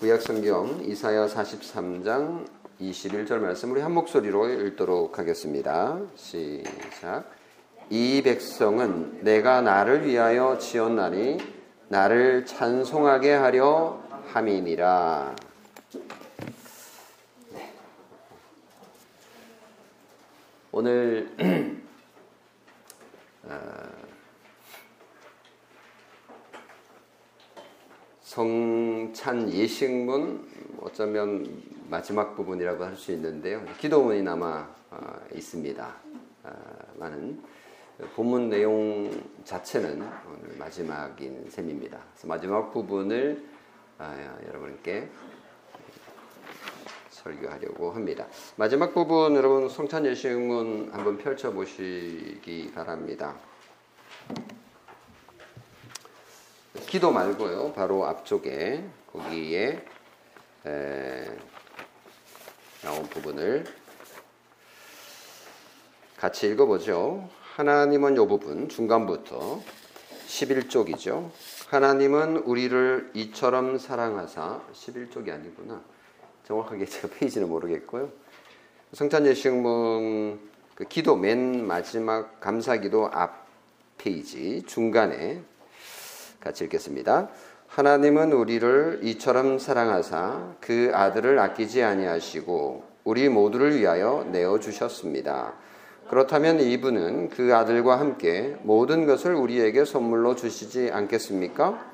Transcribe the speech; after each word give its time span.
구약 0.00 0.22
성경 0.22 0.82
이사야 0.82 1.26
43장 1.26 2.46
21절 2.80 3.36
말씀 3.36 3.70
우리 3.70 3.82
한 3.82 3.92
목소리로 3.92 4.48
읽도록 4.48 5.18
하겠습니다. 5.18 6.00
시작. 6.16 7.30
이 7.90 8.22
백성은 8.24 9.22
내가 9.24 9.60
나를 9.60 10.06
위하여 10.06 10.56
지었나니 10.56 11.36
나를 11.88 12.46
찬송하게 12.46 13.34
하려 13.34 14.02
함이니라. 14.28 15.36
네. 17.52 17.74
오늘 20.72 21.28
성찬 28.30 29.52
예식문 29.52 30.78
어쩌면 30.82 31.44
마지막 31.88 32.36
부분이라고 32.36 32.84
할 32.84 32.96
수 32.96 33.10
있는데요. 33.10 33.60
기도문이 33.80 34.22
남아 34.22 34.68
어, 34.92 35.20
있습니다. 35.34 35.94
어, 36.44 36.50
많은 36.94 37.42
본문 38.14 38.48
내용 38.48 39.10
자체는 39.42 39.94
오늘 40.28 40.56
마지막인 40.56 41.50
셈입니다. 41.50 41.98
그래서 42.12 42.28
마지막 42.28 42.72
부분을 42.72 43.44
어, 43.98 44.38
여러분께 44.46 45.08
설교하려고 47.10 47.90
합니다. 47.90 48.28
마지막 48.54 48.94
부분 48.94 49.34
여러분 49.34 49.68
성찬 49.68 50.06
예식문 50.06 50.90
한번 50.92 51.18
펼쳐 51.18 51.50
보시기 51.50 52.70
바랍니다. 52.72 53.34
기도 56.90 57.12
말고요. 57.12 57.72
바로 57.74 58.04
앞쪽에 58.04 58.82
거기에 59.12 59.80
에, 60.66 61.24
나온 62.82 63.04
부분을 63.04 63.64
같이 66.16 66.48
읽어보죠. 66.48 67.30
하나님은 67.54 68.16
요 68.16 68.26
부분 68.26 68.68
중간부터 68.68 69.62
11쪽이죠. 70.26 71.30
하나님은 71.68 72.38
우리를 72.38 73.12
이처럼 73.14 73.78
사랑하사 73.78 74.60
11쪽이 74.72 75.30
아니구나. 75.30 75.80
정확하게 76.48 76.86
제가 76.86 77.06
페이지는 77.14 77.48
모르겠고요. 77.48 78.10
성찬 78.94 79.26
예식문 79.26 80.40
그 80.74 80.84
기도 80.86 81.14
맨 81.14 81.64
마지막 81.68 82.40
감사기도 82.40 83.08
앞 83.12 83.46
페이지 83.96 84.64
중간에 84.64 85.44
같이 86.40 86.64
읽겠습니다. 86.64 87.28
하나님은 87.68 88.32
우리를 88.32 89.00
이처럼 89.02 89.58
사랑하사 89.58 90.54
그 90.60 90.90
아들을 90.92 91.38
아끼지 91.38 91.82
아니하시고 91.82 92.82
우리 93.04 93.28
모두를 93.28 93.78
위하여 93.78 94.26
내어 94.32 94.58
주셨습니다. 94.58 95.54
그렇다면 96.08 96.58
이분은 96.58 97.28
그 97.28 97.54
아들과 97.54 98.00
함께 98.00 98.56
모든 98.62 99.06
것을 99.06 99.34
우리에게 99.34 99.84
선물로 99.84 100.34
주시지 100.34 100.90
않겠습니까? 100.92 101.90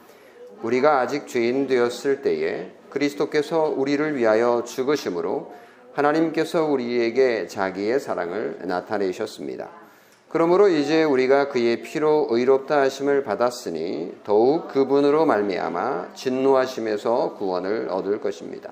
우리가 0.62 1.00
아직 1.00 1.26
죄인 1.26 1.66
되었을 1.66 2.22
때에 2.22 2.72
그리스도께서 2.88 3.64
우리를 3.64 4.16
위하여 4.16 4.64
죽으심으로 4.64 5.52
하나님께서 5.92 6.64
우리에게 6.64 7.46
자기의 7.46 8.00
사랑을 8.00 8.60
나타내셨습니다. 8.64 9.85
그러므로 10.28 10.68
이제 10.68 11.04
우리가 11.04 11.48
그의 11.48 11.82
피로 11.82 12.26
의롭다 12.30 12.80
하심을 12.80 13.22
받았으니 13.22 14.16
더욱 14.24 14.68
그분으로 14.68 15.24
말미암아 15.24 16.14
진노하심에서 16.14 17.34
구원을 17.34 17.88
얻을 17.90 18.20
것입니다. 18.20 18.70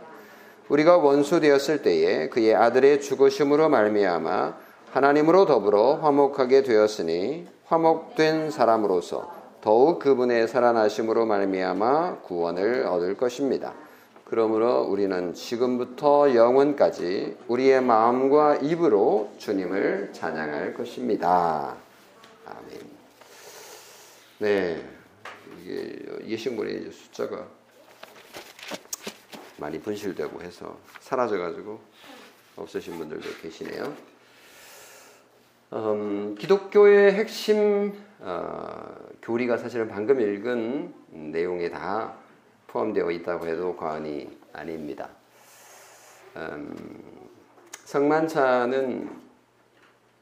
우리가 0.68 0.96
원수 0.96 1.40
되었을 1.40 1.82
때에 1.82 2.28
그의 2.28 2.54
아들의 2.54 3.00
죽으심으로 3.00 3.68
말미암아 3.68 4.54
하나님으로 4.92 5.46
더불어 5.46 5.94
화목하게 5.96 6.62
되었으니 6.62 7.46
화목된 7.66 8.50
사람으로서 8.50 9.32
더욱 9.60 9.98
그분의 9.98 10.48
살아나심으로 10.48 11.24
말미암아 11.26 12.20
구원을 12.22 12.86
얻을 12.86 13.16
것입니다. 13.16 13.72
그러므로 14.34 14.80
우리는 14.80 15.32
지금부터 15.32 16.34
영원까지 16.34 17.36
우리의 17.46 17.80
마음과 17.80 18.56
입으로 18.56 19.32
주님을 19.38 20.10
찬양할 20.12 20.74
것입니다. 20.74 21.76
아멘. 22.44 22.80
네. 24.38 24.88
이게 25.62 26.04
예식물의 26.26 26.90
숫자가 26.90 27.46
많이 29.58 29.78
분실되고 29.78 30.42
해서 30.42 30.78
사라져가지고 30.98 31.78
없으신 32.56 32.98
분들도 32.98 33.28
계시네요. 33.40 33.94
음, 35.74 36.34
기독교의 36.36 37.12
핵심 37.12 37.92
어, 38.18 38.96
교리가 39.22 39.58
사실은 39.58 39.86
방금 39.86 40.20
읽은 40.20 40.92
내용에 41.30 41.70
다 41.70 42.23
포함되어 42.74 43.08
있다고 43.12 43.46
해도 43.46 43.76
과언이 43.76 44.36
아닙니다. 44.52 45.08
음, 46.34 46.74
성만찬은 47.84 49.08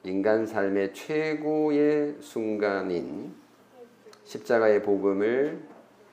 인간 0.05 0.47
삶의 0.47 0.93
최고의 0.93 2.17
순간인 2.21 3.35
십자가의 4.25 4.83
복음을 4.83 5.63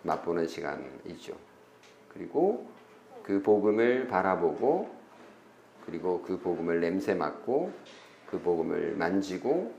맛보는 0.04 0.48
시간이죠. 0.48 1.36
그리고 2.08 2.68
그 3.22 3.42
복음을 3.42 4.08
바라보고 4.08 4.90
그리고 5.86 6.22
그 6.22 6.40
복음을 6.40 6.80
냄새 6.80 7.16
맡고 7.16 7.74
그 8.28 8.40
복음을 8.40 8.96
만지고 8.96 9.74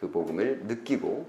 그 0.00 0.10
복음을 0.10 0.60
느끼고 0.64 1.26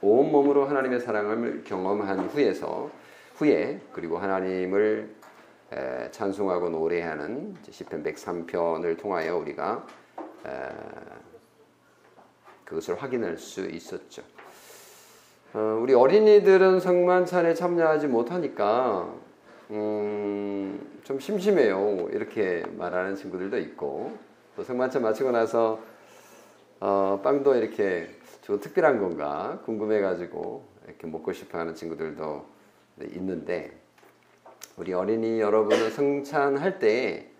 온몸으로 0.00 0.66
하나님의 0.66 1.00
사랑을 1.00 1.64
경험한 1.64 2.28
후에서 2.28 3.02
후에 3.42 3.80
그리고 3.92 4.18
하나님을 4.18 5.10
찬송하고 6.12 6.68
노래하는 6.68 7.56
시편 7.68 8.04
103편을 8.04 8.96
통하여 8.98 9.36
우리가 9.36 9.84
그것을 12.64 13.02
확인할 13.02 13.36
수 13.36 13.68
있었죠. 13.68 14.22
어, 15.54 15.78
우리 15.82 15.92
어린이들은 15.92 16.80
성만찬에 16.80 17.52
참여하지 17.52 18.06
못하니까 18.06 19.12
음, 19.70 21.00
좀 21.02 21.20
심심해요. 21.20 22.08
이렇게 22.10 22.64
말하는 22.78 23.16
친구들도 23.16 23.58
있고 23.58 24.16
또 24.56 24.62
성만찬 24.62 25.02
마치고 25.02 25.32
나서 25.32 25.80
어, 26.80 27.20
빵도 27.22 27.56
이렇게 27.56 28.08
좀 28.40 28.60
특별한 28.60 28.98
건가 29.00 29.60
궁금해가지고 29.66 30.64
이렇게 30.86 31.06
먹고 31.06 31.32
싶어하는 31.32 31.74
친구들도 31.74 32.22
네, 32.24 32.51
있는데 33.00 33.80
우리 34.76 34.92
어린이 34.92 35.40
여러분은 35.40 35.90
성찬할 35.90 36.78
때 36.78 37.30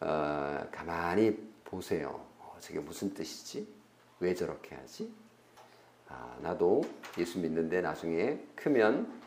어, 0.00 0.66
가만히 0.70 1.36
보세요. 1.64 2.20
어, 2.38 2.56
저게 2.60 2.80
무슨 2.80 3.14
뜻이지? 3.14 3.66
왜 4.20 4.34
저렇게 4.34 4.74
하지? 4.74 5.12
아, 6.08 6.36
나도 6.40 6.82
예수 7.18 7.38
믿는데 7.38 7.80
나중에 7.80 8.38
크면 8.54 9.20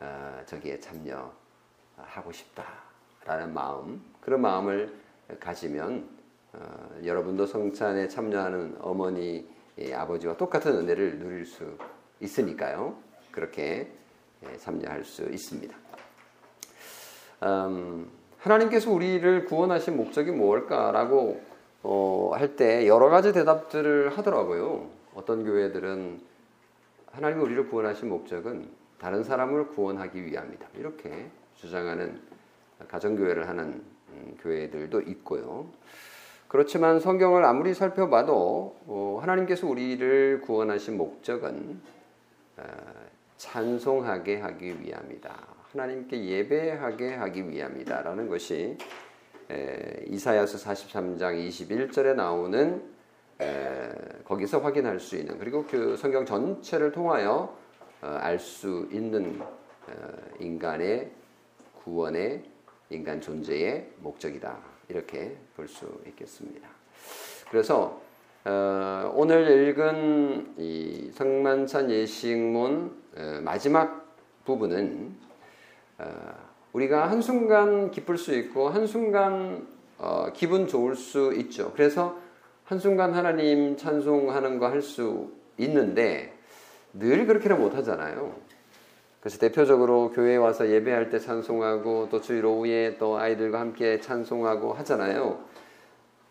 어, 0.00 0.42
저기에 0.46 0.80
참여하고 0.80 2.32
싶다라는 2.32 3.52
마음 3.52 4.02
그런 4.20 4.40
마음을 4.40 4.94
가지면 5.38 6.08
어, 6.52 7.00
여러분도 7.04 7.46
성찬에 7.46 8.08
참여하는 8.08 8.78
어머니 8.80 9.48
아버지와 9.92 10.36
똑같은 10.36 10.76
은혜를 10.76 11.18
누릴 11.18 11.46
수 11.46 11.76
있으니까요. 12.20 12.98
그렇게 13.30 13.62
예, 13.72 13.99
참여할 14.58 15.04
수 15.04 15.22
있습니다. 15.22 15.76
음, 17.42 18.10
하나님께서 18.38 18.90
우리를 18.90 19.44
구원하신 19.44 19.96
목적이 19.96 20.30
무엇일까라고 20.32 21.40
어, 21.82 22.30
할 22.34 22.56
때 22.56 22.86
여러 22.86 23.08
가지 23.08 23.32
대답들을 23.32 24.16
하더라고요. 24.16 24.90
어떤 25.14 25.44
교회들은 25.44 26.20
하나님이 27.12 27.42
우리를 27.42 27.68
구원하신 27.68 28.08
목적은 28.08 28.68
다른 28.98 29.24
사람을 29.24 29.68
구원하기 29.68 30.24
위함이다. 30.26 30.68
이렇게 30.74 31.30
주장하는 31.56 32.20
가정교회를 32.88 33.48
하는 33.48 33.82
음, 34.10 34.36
교회들도 34.40 35.02
있고요. 35.02 35.66
그렇지만 36.48 36.98
성경을 37.00 37.44
아무리 37.44 37.74
살펴봐도 37.74 38.76
어, 38.86 39.18
하나님께서 39.22 39.66
우리를 39.66 40.40
구원하신 40.42 40.96
목적은 40.96 41.80
어, 42.58 42.62
찬송하게 43.40 44.40
하기 44.40 44.82
위함이다. 44.82 45.34
하나님께 45.72 46.24
예배하게 46.24 47.14
하기 47.14 47.48
위함이다라는 47.48 48.28
것이 48.28 48.76
이사야서 50.08 50.58
43장 50.58 51.48
21절에 51.48 52.14
나오는 52.14 52.82
거기서 54.24 54.58
확인할 54.58 55.00
수 55.00 55.16
있는 55.16 55.38
그리고 55.38 55.64
그 55.64 55.96
성경 55.96 56.26
전체를 56.26 56.92
통하여 56.92 57.56
어, 58.02 58.06
알수 58.06 58.88
있는 58.90 59.40
어, 59.40 59.48
인간의 60.38 61.10
구원의 61.82 62.44
인간 62.90 63.20
존재의 63.20 63.90
목적이다. 63.98 64.58
이렇게 64.88 65.36
볼 65.56 65.66
수 65.68 66.00
있겠습니다. 66.08 66.68
그래서 67.50 68.00
어, 68.44 69.12
오늘 69.14 69.68
읽은 69.68 70.54
이 70.56 71.10
성만찬 71.12 71.90
예식문 71.90 72.90
어, 73.16 73.40
마지막 73.42 74.14
부분은 74.46 75.14
어, 75.98 76.04
우리가 76.72 77.10
한순간 77.10 77.90
기쁠 77.90 78.16
수 78.16 78.34
있고 78.34 78.70
한순간 78.70 79.66
어, 79.98 80.28
기분 80.32 80.66
좋을 80.66 80.96
수 80.96 81.34
있죠. 81.34 81.72
그래서 81.72 82.16
한순간 82.64 83.12
하나님 83.12 83.76
찬송하는 83.76 84.58
거 84.58 84.68
할 84.68 84.80
수 84.80 85.32
있는데 85.58 86.32
늘 86.94 87.26
그렇게는 87.26 87.60
못 87.60 87.74
하잖아요. 87.74 88.34
그래서 89.20 89.38
대표적으로 89.38 90.10
교회에 90.12 90.36
와서 90.36 90.66
예배할 90.66 91.10
때 91.10 91.18
찬송하고 91.18 92.08
또 92.10 92.22
주일 92.22 92.46
오후에 92.46 92.96
또 92.96 93.18
아이들과 93.18 93.60
함께 93.60 94.00
찬송하고 94.00 94.72
하잖아요. 94.72 95.40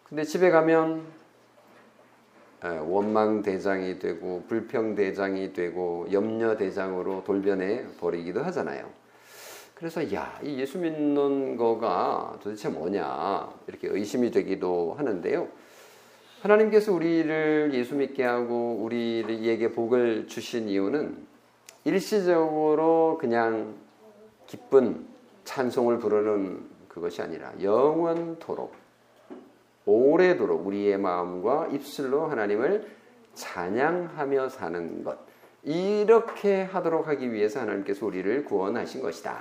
근데 0.06 0.24
집에 0.24 0.50
가면 0.50 1.19
원망 2.62 3.42
대장이 3.42 4.00
되고 4.00 4.44
불평 4.48 4.96
대장이 4.96 5.54
되고 5.54 6.08
염려 6.12 6.58
대장으로 6.58 7.24
돌변해 7.26 7.86
버리기도 8.00 8.44
하잖아요. 8.44 8.90
그래서 9.76 10.14
야, 10.14 10.38
이 10.44 10.60
예수 10.60 10.78
믿는 10.78 11.56
거가 11.56 12.38
도대체 12.44 12.68
뭐냐 12.68 13.50
이렇게 13.68 13.88
의심이 13.88 14.30
되기도 14.30 14.96
하는데요. 14.98 15.48
하나님께서 16.42 16.94
우리를 16.94 17.72
예수 17.74 17.96
믿게 17.96 18.24
하고 18.24 18.78
우리에게 18.82 19.72
복을 19.72 20.28
주신 20.28 20.68
이유는 20.68 21.18
일시적으로 21.86 23.18
그냥 23.20 23.76
기쁜 24.48 25.06
찬송을 25.46 26.00
부르는 26.00 26.62
그것이 26.90 27.22
아니라 27.22 27.54
영원토록 27.62 28.74
오래도록 29.90 30.68
우리의 30.68 30.98
마음과 31.00 31.70
입술로 31.72 32.28
하나님을 32.28 32.88
찬양하며 33.34 34.50
사는 34.50 35.04
것. 35.04 35.18
이렇게 35.64 36.64
하도록 36.64 37.08
하기 37.08 37.34
위해서 37.34 37.60
하나님께서 37.62 38.06
우리를 38.06 38.46
구원하신 38.46 39.02
것이다. 39.02 39.40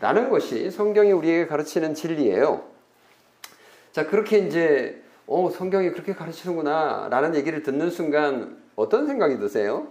라는 0.00 0.30
것이 0.30 0.70
성경이 0.70 1.12
우리에게 1.12 1.46
가르치는 1.46 1.94
진리예요. 1.94 2.64
자, 3.92 4.06
그렇게 4.06 4.38
이제, 4.38 5.02
어, 5.26 5.50
성경이 5.50 5.90
그렇게 5.90 6.14
가르치는구나. 6.14 7.08
라는 7.10 7.34
얘기를 7.34 7.62
듣는 7.62 7.90
순간 7.90 8.62
어떤 8.74 9.06
생각이 9.06 9.38
드세요? 9.38 9.88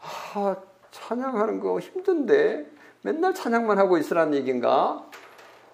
아, 0.00 0.56
찬양하는 0.90 1.60
거 1.60 1.78
힘든데? 1.78 2.66
맨날 3.02 3.34
찬양만 3.34 3.78
하고 3.78 3.98
있으라는 3.98 4.34
얘기인가? 4.34 5.06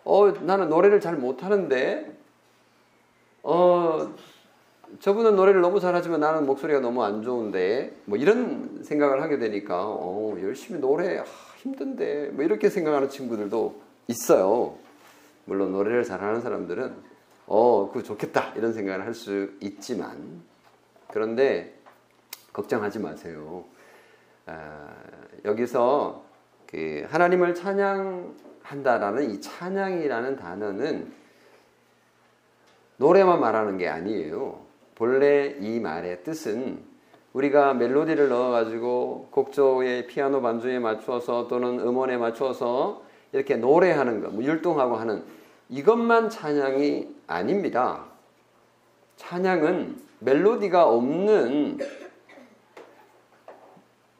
어, 0.04 0.30
나는 0.30 0.68
노래를 0.68 1.00
잘 1.00 1.16
못하는데, 1.16 2.16
어, 3.42 4.14
저분은 4.98 5.36
노래를 5.36 5.60
너무 5.60 5.78
잘하지만 5.78 6.20
나는 6.20 6.46
목소리가 6.46 6.80
너무 6.80 7.04
안 7.04 7.22
좋은데, 7.22 7.96
뭐 8.06 8.18
이런 8.18 8.82
생각을 8.82 9.22
하게 9.22 9.38
되니까, 9.38 9.84
어, 9.86 10.36
열심히 10.42 10.80
노래, 10.80 11.18
아, 11.18 11.24
힘든데, 11.58 12.30
뭐 12.32 12.44
이렇게 12.44 12.68
생각하는 12.70 13.08
친구들도 13.08 13.80
있어요. 14.08 14.74
물론 15.44 15.72
노래를 15.72 16.04
잘하는 16.04 16.40
사람들은, 16.40 16.94
어, 17.46 17.88
그거 17.88 18.02
좋겠다. 18.02 18.52
이런 18.56 18.72
생각을 18.72 19.04
할 19.04 19.14
수 19.14 19.50
있지만, 19.60 20.42
그런데, 21.08 21.74
걱정하지 22.52 22.98
마세요. 22.98 23.64
아, 24.46 24.88
여기서 25.44 26.24
그 26.66 27.06
하나님을 27.08 27.54
찬양 27.54 28.34
한다라는 28.62 29.30
이 29.30 29.40
찬양이라는 29.40 30.36
단어는 30.36 31.12
노래만 32.96 33.40
말하는 33.40 33.78
게 33.78 33.88
아니에요. 33.88 34.60
본래 34.94 35.56
이 35.60 35.80
말의 35.80 36.22
뜻은 36.22 36.90
우리가 37.32 37.74
멜로디를 37.74 38.28
넣어가지고 38.28 39.28
곡조에 39.30 40.06
피아노 40.06 40.42
반주에 40.42 40.78
맞추어서 40.78 41.48
또는 41.48 41.80
음원에 41.80 42.16
맞추어서 42.16 43.02
이렇게 43.32 43.56
노래하는 43.56 44.20
것, 44.20 44.32
뭐 44.32 44.42
율동하고 44.42 44.96
하는 44.96 45.22
이것만 45.68 46.28
찬양이 46.30 47.08
아닙니다. 47.26 48.04
찬양은 49.16 49.96
멜로디가 50.18 50.88
없는 50.88 51.78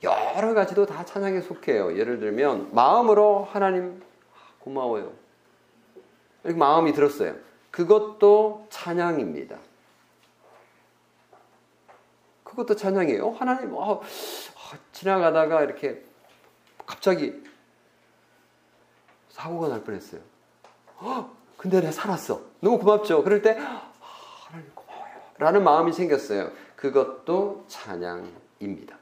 여러 0.02 0.54
가지도 0.54 0.86
다 0.86 1.04
찬양에 1.04 1.40
속해요. 1.40 1.98
예를 1.98 2.20
들면 2.20 2.70
마음으로 2.72 3.46
하나님 3.50 4.00
고마워요. 4.60 5.12
이렇게 6.44 6.58
마음이 6.58 6.92
들었어요. 6.92 7.36
그것도 7.70 8.66
찬양입니다. 8.70 9.58
그것도 12.44 12.74
찬양이에요. 12.76 13.30
하나님, 13.30 13.74
어, 13.74 14.00
지나가다가 14.92 15.62
이렇게 15.62 16.02
갑자기 16.86 17.42
사고가 19.28 19.68
날 19.68 19.84
뻔했어요. 19.84 20.20
어, 20.96 21.34
근데 21.56 21.80
내가 21.80 21.92
살았어. 21.92 22.42
너무 22.60 22.78
고맙죠. 22.78 23.22
그럴 23.22 23.42
때 23.42 23.56
아, 23.58 23.90
하나님 24.46 24.70
고마워요. 24.74 25.14
라는 25.38 25.62
마음이 25.62 25.92
생겼어요. 25.92 26.50
그것도 26.76 27.64
찬양입니다. 27.68 28.98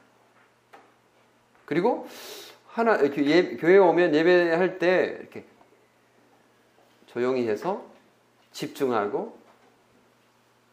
그리고 1.65 2.07
하나 2.67 2.99
예, 3.03 3.57
교회 3.57 3.77
오면 3.77 4.13
예배할 4.13 4.79
때 4.79 5.17
이렇게 5.19 5.45
조용히 7.09 7.47
해서 7.47 7.83
집중하고 8.51 9.37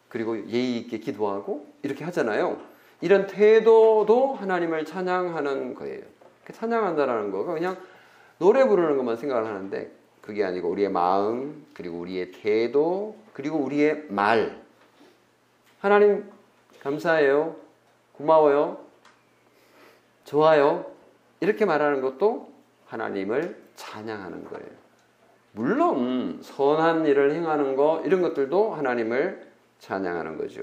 그리고 0.07 0.47
예의 0.49 0.77
있게 0.77 0.99
기도하고 0.99 1.67
이렇게 1.83 2.03
하잖아요. 2.05 2.61
이런 3.01 3.27
태도도 3.27 4.35
하나님을 4.35 4.85
찬양하는 4.85 5.73
거예요. 5.75 6.03
찬양한다라는 6.51 7.31
거가 7.31 7.53
그냥 7.53 7.77
노래 8.39 8.65
부르는 8.65 8.97
것만 8.97 9.17
생각을 9.17 9.45
하는데 9.45 9.91
그게 10.21 10.43
아니고 10.43 10.69
우리의 10.69 10.89
마음 10.89 11.65
그리고 11.73 11.99
우리의 11.99 12.31
태도 12.31 13.17
그리고 13.33 13.57
우리의 13.57 14.05
말 14.09 14.61
하나님 15.79 16.29
감사해요. 16.81 17.55
고마워요. 18.13 18.79
좋아요. 20.25 20.91
이렇게 21.39 21.65
말하는 21.65 22.01
것도 22.01 22.51
하나님을 22.85 23.61
찬양하는 23.75 24.45
거예요. 24.45 24.86
물론 25.57 26.39
선한 26.43 27.07
일을 27.07 27.33
행하는 27.33 27.75
거 27.75 28.03
이런 28.05 28.21
것들도 28.21 28.75
하나님을 28.75 29.47
찬양하는 29.79 30.37
거죠. 30.37 30.61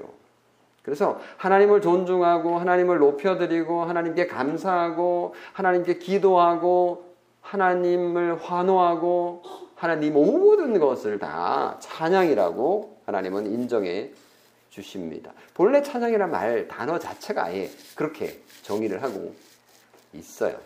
그래서 0.82 1.18
하나님을 1.36 1.80
존중하고 1.80 2.58
하나님을 2.58 2.98
높여드리고 2.98 3.84
하나님께 3.84 4.28
감사하고 4.28 5.34
하나님께 5.52 5.98
기도하고 5.98 7.12
하나님을 7.40 8.40
환호하고 8.40 9.42
하나님 9.74 10.12
모든 10.12 10.78
것을 10.78 11.18
다 11.18 11.76
찬양이라고 11.80 12.98
하나님은 13.06 13.46
인정해 13.46 14.12
주십니다. 14.70 15.32
본래 15.54 15.82
찬양이란 15.82 16.30
말 16.30 16.68
단어 16.68 16.98
자체가 17.00 17.46
아예 17.46 17.68
그렇게 17.96 18.40
정의를 18.62 19.02
하고 19.02 19.34
있어요. 20.12 20.56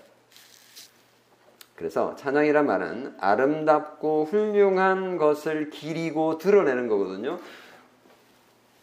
그래서 1.79 2.17
찬양이란 2.17 2.67
말은 2.67 3.15
아름답고 3.21 4.25
훌륭한 4.25 5.17
것을 5.17 5.71
기리고 5.71 6.37
드러내는 6.37 6.89
거거든요. 6.89 7.39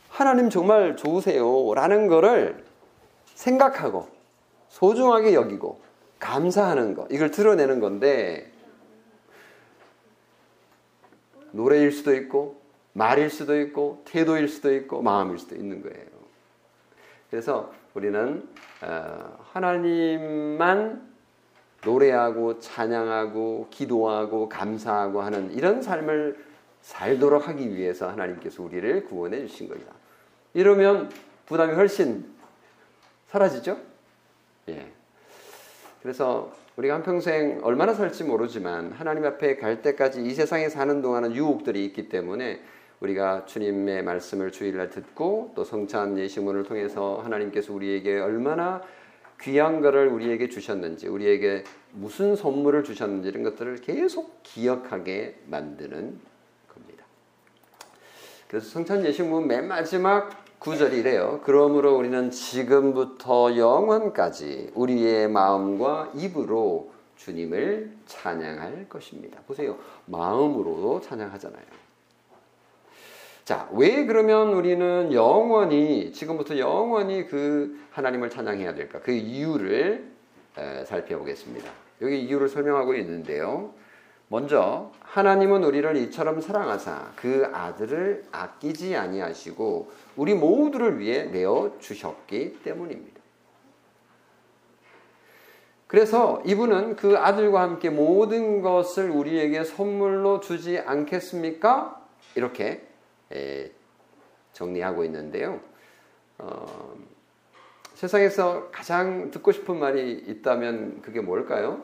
하나님 0.07 0.49
정말 0.49 0.95
좋으세요. 0.95 1.73
라는 1.73 2.07
거를 2.07 2.63
생각하고 3.25 4.07
소중하게 4.69 5.33
여기고 5.33 5.81
감사하는 6.19 6.93
거. 6.93 7.05
이걸 7.11 7.31
드러내는 7.31 7.81
건데 7.81 8.49
노래일 11.51 11.91
수도 11.91 12.15
있고 12.15 12.61
말일 12.93 13.29
수도 13.29 13.59
있고 13.59 14.03
태도일 14.05 14.47
수도 14.47 14.73
있고 14.73 15.01
마음일 15.01 15.37
수도 15.37 15.57
있는 15.57 15.81
거예요. 15.81 16.05
그래서 17.29 17.73
우리는 17.93 18.47
어, 18.81 19.37
하나님만 19.51 21.14
노래하고 21.85 22.59
찬양하고 22.59 23.67
기도하고 23.69 24.49
감사하고 24.49 25.21
하는 25.21 25.53
이런 25.53 25.81
삶을 25.81 26.43
살도록 26.81 27.47
하기 27.47 27.75
위해서 27.75 28.09
하나님께서 28.09 28.61
우리를 28.61 29.05
구원해 29.05 29.45
주신 29.47 29.69
겁니다. 29.69 29.93
이러면 30.53 31.09
부담이 31.45 31.73
훨씬 31.73 32.25
사라지죠? 33.27 33.77
예. 34.69 34.91
그래서 36.01 36.51
우리가 36.75 36.95
한평생 36.95 37.61
얼마나 37.63 37.93
살지 37.93 38.25
모르지만 38.25 38.91
하나님 38.91 39.25
앞에 39.25 39.55
갈 39.55 39.81
때까지 39.81 40.23
이 40.23 40.33
세상에 40.33 40.69
사는 40.69 41.01
동안은 41.01 41.35
유혹들이 41.35 41.85
있기 41.85 42.09
때문에 42.09 42.61
우리가 42.99 43.45
주님의 43.45 44.03
말씀을 44.03 44.51
주일날 44.51 44.89
듣고 44.89 45.53
또 45.55 45.63
성찬 45.63 46.17
예시문을 46.17 46.63
통해서 46.63 47.21
하나님께서 47.23 47.73
우리에게 47.73 48.19
얼마나 48.19 48.81
귀한 49.41 49.81
거를 49.81 50.07
우리에게 50.07 50.49
주셨는지, 50.49 51.07
우리에게 51.07 51.63
무슨 51.91 52.35
선물을 52.35 52.83
주셨는지 52.83 53.29
이런 53.29 53.43
것들을 53.43 53.81
계속 53.81 54.41
기억하게 54.43 55.39
만드는 55.47 56.19
겁니다. 56.67 57.05
그래서 58.47 58.69
성찬 58.69 59.05
예식문 59.05 59.47
맨 59.47 59.67
마지막 59.67 60.45
구절이 60.59 61.03
래요 61.03 61.41
그러므로 61.43 61.95
우리는 61.95 62.31
지금부터 62.31 63.55
영원까지 63.55 64.71
우리의 64.73 65.29
마음과 65.29 66.13
입으로 66.15 66.91
주님을 67.17 67.95
찬양할 68.07 68.89
것입니다. 68.89 69.39
보세요. 69.47 69.77
마음으로도 70.05 71.01
찬양하잖아요. 71.01 71.84
자, 73.45 73.69
왜 73.73 74.07
그러면 74.07 74.53
우리는 74.53 75.13
영원히, 75.13 76.11
지금부터 76.11 76.57
영원히 76.57 77.27
그 77.27 77.79
하나님을 77.91 78.31
찬양해야 78.31 78.73
될까? 78.73 78.99
그 79.01 79.11
이유를 79.11 80.03
살펴보겠습니다. 80.87 81.69
여기 82.01 82.23
이유를 82.23 82.49
설명하고 82.49 82.95
있는데요. 82.95 83.71
먼저, 84.29 84.91
하나님은 85.01 85.63
우리를 85.63 85.95
이처럼 85.97 86.41
사랑하사 86.41 87.11
그 87.15 87.47
아들을 87.53 88.25
아끼지 88.31 88.95
아니하시고 88.95 89.91
우리 90.15 90.33
모두를 90.33 90.97
위해 90.97 91.25
내어 91.25 91.75
주셨기 91.79 92.61
때문입니다. 92.63 93.21
그래서 95.85 96.41
이분은 96.47 96.95
그 96.95 97.15
아들과 97.19 97.61
함께 97.61 97.91
모든 97.91 98.63
것을 98.63 99.11
우리에게 99.11 99.63
선물로 99.63 100.39
주지 100.39 100.79
않겠습니까? 100.79 102.01
이렇게 102.33 102.87
정리하고 104.53 105.03
있는데요. 105.05 105.59
어, 106.37 106.95
세상에서 107.93 108.69
가장 108.71 109.31
듣고 109.31 109.51
싶은 109.51 109.77
말이 109.77 110.11
있다면 110.11 111.01
그게 111.01 111.21
뭘까요? 111.21 111.83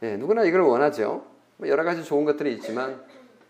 네, 0.00 0.16
누구나 0.16 0.44
이걸 0.44 0.62
원하죠. 0.62 1.24
뭐 1.56 1.68
여러 1.68 1.84
가지 1.84 2.04
좋은 2.04 2.24
것들이 2.24 2.52
있지만, 2.54 3.00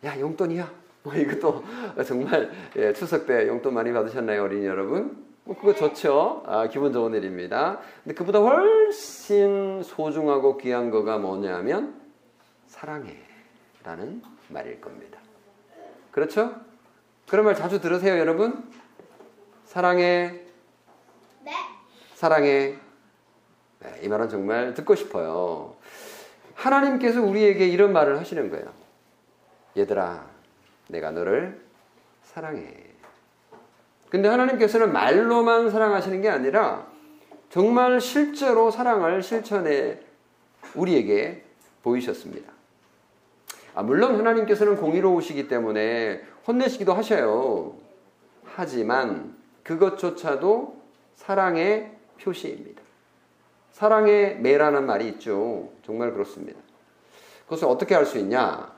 야, 0.04 0.18
용돈이야. 0.18 0.84
뭐 1.02 1.14
이것도 1.14 1.64
정말 2.06 2.50
예, 2.76 2.92
추석 2.92 3.26
때 3.26 3.46
용돈 3.46 3.74
많이 3.74 3.92
받으셨나요, 3.92 4.44
어린이 4.44 4.66
여러분? 4.66 5.24
뭐 5.44 5.56
그거 5.56 5.74
좋죠. 5.74 6.42
아, 6.46 6.68
기분 6.68 6.92
좋은 6.92 7.12
일입니다. 7.12 7.80
근데 8.02 8.14
그보다 8.14 8.38
훨씬 8.38 9.82
소중하고 9.82 10.56
귀한 10.56 10.90
거가 10.90 11.18
뭐냐면 11.18 12.00
사랑해 12.66 13.16
라는 13.82 14.22
말일 14.48 14.80
겁니다. 14.80 15.23
그렇죠? 16.14 16.54
그런 17.28 17.44
말 17.44 17.56
자주 17.56 17.80
들으세요, 17.80 18.16
여러분? 18.16 18.70
사랑해. 19.64 20.42
네. 21.42 21.52
사랑해. 22.14 22.78
네, 23.80 24.00
이 24.00 24.06
말은 24.06 24.28
정말 24.28 24.74
듣고 24.74 24.94
싶어요. 24.94 25.74
하나님께서 26.54 27.20
우리에게 27.20 27.66
이런 27.66 27.92
말을 27.92 28.20
하시는 28.20 28.48
거예요. 28.48 28.72
얘들아, 29.76 30.24
내가 30.86 31.10
너를 31.10 31.60
사랑해. 32.22 32.72
근데 34.08 34.28
하나님께서는 34.28 34.92
말로만 34.92 35.72
사랑하시는 35.72 36.22
게 36.22 36.28
아니라 36.28 36.86
정말 37.50 38.00
실제로 38.00 38.70
사랑을 38.70 39.20
실천해 39.20 39.98
우리에게 40.76 41.44
보이셨습니다. 41.82 42.52
아, 43.74 43.82
물론 43.82 44.16
하나님께서는 44.16 44.76
공의로우시기 44.76 45.48
때문에 45.48 46.22
혼내시기도 46.46 46.94
하셔요. 46.94 47.74
하지만 48.44 49.36
그것조차도 49.64 50.80
사랑의 51.16 51.96
표시입니다. 52.20 52.82
사랑의 53.72 54.38
매라는 54.38 54.86
말이 54.86 55.08
있죠. 55.08 55.70
정말 55.84 56.12
그렇습니다. 56.12 56.60
그것을 57.44 57.66
어떻게 57.66 57.94
할수 57.94 58.18
있냐? 58.18 58.72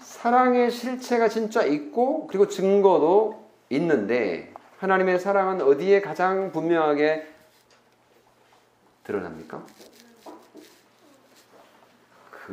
사랑의 0.00 0.70
실체가 0.70 1.28
진짜 1.28 1.64
있고 1.64 2.28
그리고 2.28 2.46
증거도 2.46 3.44
있는데 3.70 4.54
하나님의 4.78 5.18
사랑은 5.18 5.60
어디에 5.62 6.00
가장 6.00 6.52
분명하게 6.52 7.26
드러납니까? 9.02 9.66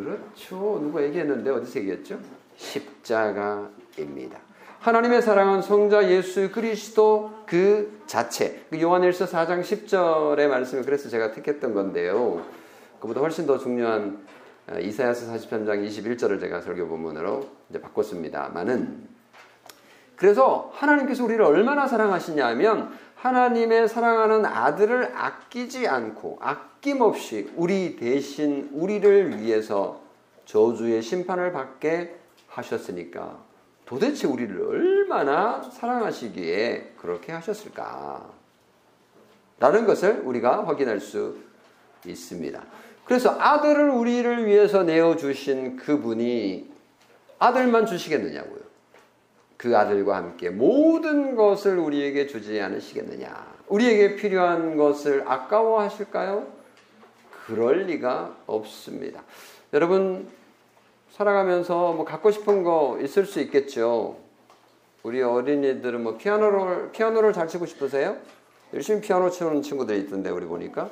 그렇죠. 0.04 0.80
누가 0.82 1.04
얘기했는데 1.04 1.50
어디서 1.50 1.80
얘기했죠? 1.80 2.20
십자가입니다. 2.56 4.40
하나님의 4.80 5.22
사랑은 5.22 5.62
성자 5.62 6.10
예수 6.10 6.52
그리스도 6.52 7.34
그 7.46 8.02
자체. 8.06 8.66
그 8.70 8.80
요한일서 8.82 9.26
4장 9.26 9.62
10절의 9.62 10.48
말씀을 10.48 10.86
그래서 10.86 11.10
제가 11.10 11.32
택했던 11.32 11.74
건데요. 11.74 12.46
그보다 13.02 13.20
훨씬 13.20 13.46
더 13.46 13.58
중요한 13.58 14.26
어, 14.70 14.80
이사야서 14.80 15.34
43장 15.34 15.86
21절을 15.86 16.40
제가 16.40 16.62
설교 16.62 16.88
본문으로 16.88 17.50
이제 17.70 17.82
바꿨습니다만은 17.82 19.10
그래서 20.16 20.70
하나님께서 20.74 21.24
우리를 21.24 21.42
얼마나 21.44 21.88
사랑하시냐면 21.88 22.92
하나님의 23.22 23.90
사랑하는 23.90 24.46
아들을 24.46 25.12
아끼지 25.14 25.88
않고 25.88 26.38
아낌없이 26.40 27.52
우리 27.56 27.98
대신 27.98 28.70
우리를 28.72 29.40
위해서 29.40 30.02
저주의 30.46 31.02
심판을 31.02 31.52
받게 31.52 32.16
하셨으니까 32.48 33.38
도대체 33.86 34.28
우리를 34.28 34.62
얼마나 34.62 35.62
사랑하시기에 35.62 36.94
그렇게 36.98 37.34
하셨을까? 37.34 38.30
라는 39.60 39.86
것을 39.86 40.22
우리가 40.24 40.66
확인할 40.66 41.02
수 41.02 41.38
있습니다. 42.06 42.64
그래서 43.04 43.36
아들을 43.38 43.90
우리를 43.90 44.46
위해서 44.46 44.84
내어주신 44.84 45.76
그분이 45.76 46.72
아들만 47.40 47.86
주시겠느냐고요. 47.86 48.69
그 49.60 49.78
아들과 49.78 50.16
함께 50.16 50.50
모든 50.50 51.36
것을 51.36 51.78
우리에게 51.78 52.28
주지 52.28 52.62
않으시겠느냐? 52.62 53.56
우리에게 53.68 54.16
필요한 54.16 54.78
것을 54.78 55.26
아까워하실까요? 55.28 56.48
그럴 57.46 57.80
리가 57.80 58.38
없습니다. 58.48 59.22
여러분 59.74 60.30
살아가면서 61.12 61.92
뭐 61.92 62.06
갖고 62.06 62.32
싶은 62.32 62.64
거 62.64 63.00
있을 63.02 63.26
수 63.26 63.42
있겠죠. 63.42 64.16
우리 65.04 65.22
어린이들은 65.22 66.04
뭐 66.04 66.16
피아노를 66.16 66.94
피아노를 66.94 67.34
잘 67.34 67.50
치고 67.50 67.66
싶으세요? 67.66 68.16
열심히 68.74 69.02
피아노 69.02 69.30
치는 69.30 69.62
친구들이 69.62 70.00
있던데 70.04 70.30
우리 70.30 70.46
보니까 70.46 70.90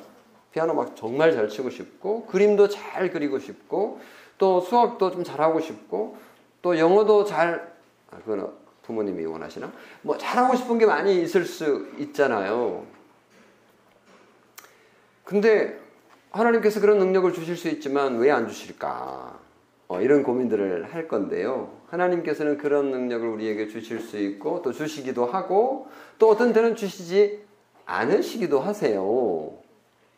피아노 0.52 0.74
막 0.74 0.94
정말 0.94 1.32
잘 1.32 1.48
치고 1.48 1.70
싶고 1.70 2.26
그림도 2.26 2.68
잘 2.68 3.10
그리고 3.12 3.38
싶고 3.38 4.00
또 4.36 4.60
수학도 4.60 5.10
좀 5.10 5.24
잘하고 5.24 5.58
싶고 5.58 6.18
또 6.60 6.78
영어도 6.78 7.24
잘 7.24 7.54
아, 7.60 7.77
그건 8.10 8.52
부모님이 8.82 9.24
원하시나? 9.26 9.70
뭐 10.02 10.16
잘하고 10.16 10.56
싶은 10.56 10.78
게 10.78 10.86
많이 10.86 11.20
있을 11.22 11.44
수 11.44 11.88
있잖아요. 11.98 12.86
근데 15.24 15.78
하나님께서 16.30 16.80
그런 16.80 16.98
능력을 16.98 17.32
주실 17.32 17.56
수 17.56 17.68
있지만 17.68 18.18
왜 18.18 18.30
안 18.30 18.48
주실까? 18.48 19.38
어, 19.88 20.00
이런 20.02 20.22
고민들을 20.22 20.92
할 20.92 21.08
건데요. 21.08 21.78
하나님께서는 21.88 22.58
그런 22.58 22.90
능력을 22.90 23.26
우리에게 23.26 23.68
주실 23.68 24.00
수 24.00 24.18
있고 24.18 24.60
또 24.62 24.72
주시기도 24.72 25.24
하고 25.26 25.88
또 26.18 26.28
어떤 26.28 26.52
때는 26.52 26.76
주시지 26.76 27.42
않으시기도 27.86 28.60
하세요. 28.60 29.52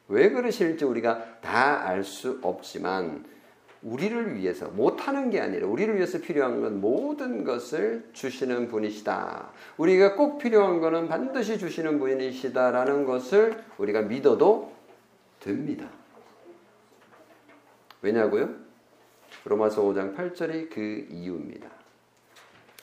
왜 0.08 0.30
그러실지 0.30 0.84
우리가 0.84 1.24
다 1.40 1.84
알 1.86 2.02
수 2.02 2.40
없지만 2.42 3.24
우리를 3.82 4.36
위해서 4.36 4.68
못하는 4.68 5.30
게 5.30 5.40
아니라 5.40 5.66
우리를 5.66 5.96
위해서 5.96 6.18
필요한 6.18 6.60
건 6.60 6.80
모든 6.80 7.44
것을 7.44 8.04
주시는 8.12 8.68
분이시다. 8.68 9.50
우리가 9.78 10.16
꼭 10.16 10.38
필요한 10.38 10.80
것은 10.80 11.08
반드시 11.08 11.58
주시는 11.58 11.98
분이시다라는 11.98 13.06
것을 13.06 13.62
우리가 13.78 14.02
믿어도 14.02 14.72
됩니다. 15.40 15.88
왜냐고요? 18.02 18.50
로마서 19.44 19.82
5장 19.82 20.14
8절이 20.14 20.70
그 20.70 21.06
이유입니다. 21.10 21.68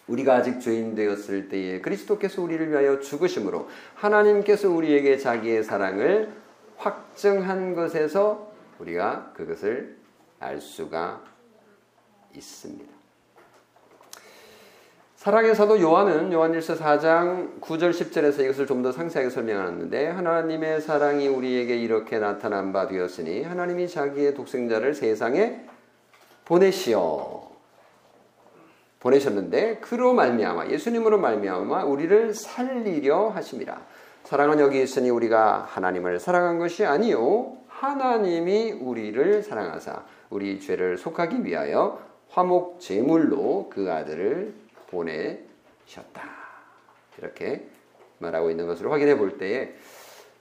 우리가 0.08 0.36
아직 0.36 0.60
죄인 0.60 0.96
되었을 0.96 1.50
때에 1.50 1.82
그리스도께서 1.82 2.42
우리를 2.42 2.72
위하여 2.72 3.00
죽으심으로 3.00 3.68
하나님께서 3.96 4.70
우리에게 4.70 5.18
자기의 5.18 5.63
사랑을 5.63 6.32
확증한 6.77 7.75
것에서 7.75 8.51
우리가 8.80 9.34
그것을 9.36 9.97
알 10.39 10.62
수가 10.62 11.22
있습니다. 12.36 12.98
사랑의 15.15 15.56
도 15.56 15.82
요한은 15.82 16.32
요한일서 16.32 16.75
4장 16.75 17.60
9절 17.60 17.89
10절에서 17.89 18.44
이것을 18.46 18.67
좀 18.67 18.84
더 18.84 18.91
상세하게 18.91 19.32
설명하는데 19.32 20.08
하나님의 20.08 20.79
사랑이 20.79 21.27
우리에게 21.27 21.75
이렇게 21.75 22.20
나타난 22.20 22.72
바 22.72 22.88
되었으니 22.88 23.41
하나님이 23.41 23.89
자기의 23.89 24.36
독생자를 24.36 24.94
세상에 24.94 25.65
보내시어 26.46 27.50
보내셨는데 29.00 29.77
그로 29.77 30.13
말미암아 30.13 30.67
예수님으로 30.67 31.17
말미암아 31.17 31.84
우리를 31.86 32.34
살리려 32.34 33.29
하심이라. 33.29 33.82
사랑은 34.24 34.60
여기 34.60 34.82
있으니 34.82 35.10
우리가 35.10 35.67
하나님을 35.70 36.20
사랑한 36.20 36.60
것이 36.60 36.86
아니요 36.86 37.58
하나님이 37.67 38.74
우리를 38.74 39.41
사랑하사 39.44 40.03
우리 40.29 40.60
죄를 40.60 40.98
속하기 40.98 41.46
위하여 41.46 42.05
화목 42.29 42.79
제물로 42.79 43.69
그 43.69 43.91
아들을 43.91 44.53
보내셨다. 44.88 46.38
이렇게 47.17 47.67
말하고 48.19 48.50
있는 48.51 48.67
것을 48.67 48.91
확인해 48.91 49.17
볼 49.17 49.38
때에 49.38 49.75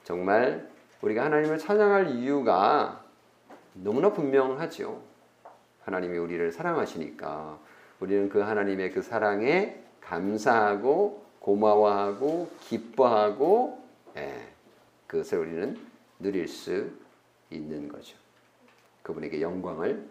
정말 0.03 0.69
우리가 1.01 1.25
하나님을 1.25 1.57
찬양할 1.57 2.11
이유가 2.11 3.03
너무나 3.73 4.11
분명하죠. 4.11 5.01
하나님이 5.83 6.17
우리를 6.17 6.51
사랑하시니까 6.51 7.59
우리는 7.99 8.29
그 8.29 8.39
하나님의 8.39 8.91
그 8.91 9.01
사랑에 9.01 9.81
감사하고 10.01 11.25
고마워하고 11.39 12.49
기뻐하고 12.61 13.81
예, 14.17 14.47
그것을 15.07 15.39
우리는 15.39 15.79
누릴 16.19 16.47
수 16.47 16.89
있는 17.49 17.87
거죠. 17.87 18.17
그분에게 19.07 19.41
영광을 19.41 20.03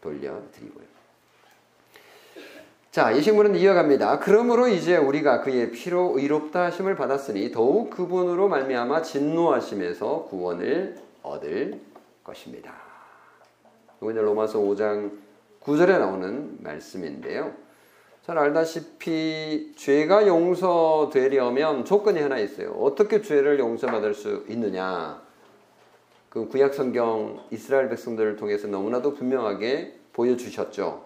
돌려드리고요. 0.00 0.88
자, 2.90 3.12
이 3.12 3.20
식물은 3.20 3.54
이어갑니다. 3.54 4.18
그러므로 4.20 4.66
이제 4.66 4.96
우리가 4.96 5.42
그의 5.42 5.70
피로 5.70 6.18
의롭다 6.18 6.64
하심을 6.64 6.96
받았으니 6.96 7.52
더욱 7.52 7.90
그분으로 7.90 8.48
말미암아 8.48 9.02
진노하심에서 9.02 10.24
구원을 10.30 10.96
얻을 11.22 11.80
것입니다. 12.24 12.74
이건 14.00 14.14
로마서 14.16 14.58
5장 14.60 15.12
9절에 15.60 15.98
나오는 15.98 16.56
말씀인데요. 16.60 17.52
잘 18.24 18.38
알다시피 18.38 19.74
죄가 19.76 20.26
용서되려면 20.26 21.84
조건이 21.84 22.20
하나 22.20 22.38
있어요. 22.38 22.72
어떻게 22.72 23.20
죄를 23.20 23.58
용서받을 23.58 24.14
수 24.14 24.44
있느냐? 24.48 25.27
그 26.28 26.46
구약 26.48 26.74
성경 26.74 27.42
이스라엘 27.50 27.88
백성들을 27.88 28.36
통해서 28.36 28.68
너무나도 28.68 29.14
분명하게 29.14 29.98
보여주셨죠. 30.12 31.04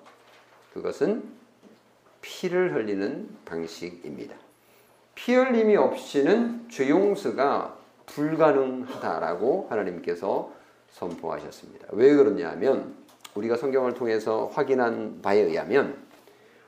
그것은 0.74 1.22
피를 2.20 2.74
흘리는 2.74 3.28
방식입니다. 3.44 4.34
피 5.14 5.34
흘림이 5.34 5.76
없이는 5.76 6.68
죄 6.70 6.88
용서가 6.88 7.76
불가능하다라고 8.06 9.66
하나님께서 9.70 10.52
선포하셨습니다. 10.90 11.88
왜 11.92 12.14
그러냐면 12.14 12.96
우리가 13.34 13.56
성경을 13.56 13.94
통해서 13.94 14.50
확인한 14.52 15.20
바에 15.22 15.40
의하면 15.40 15.96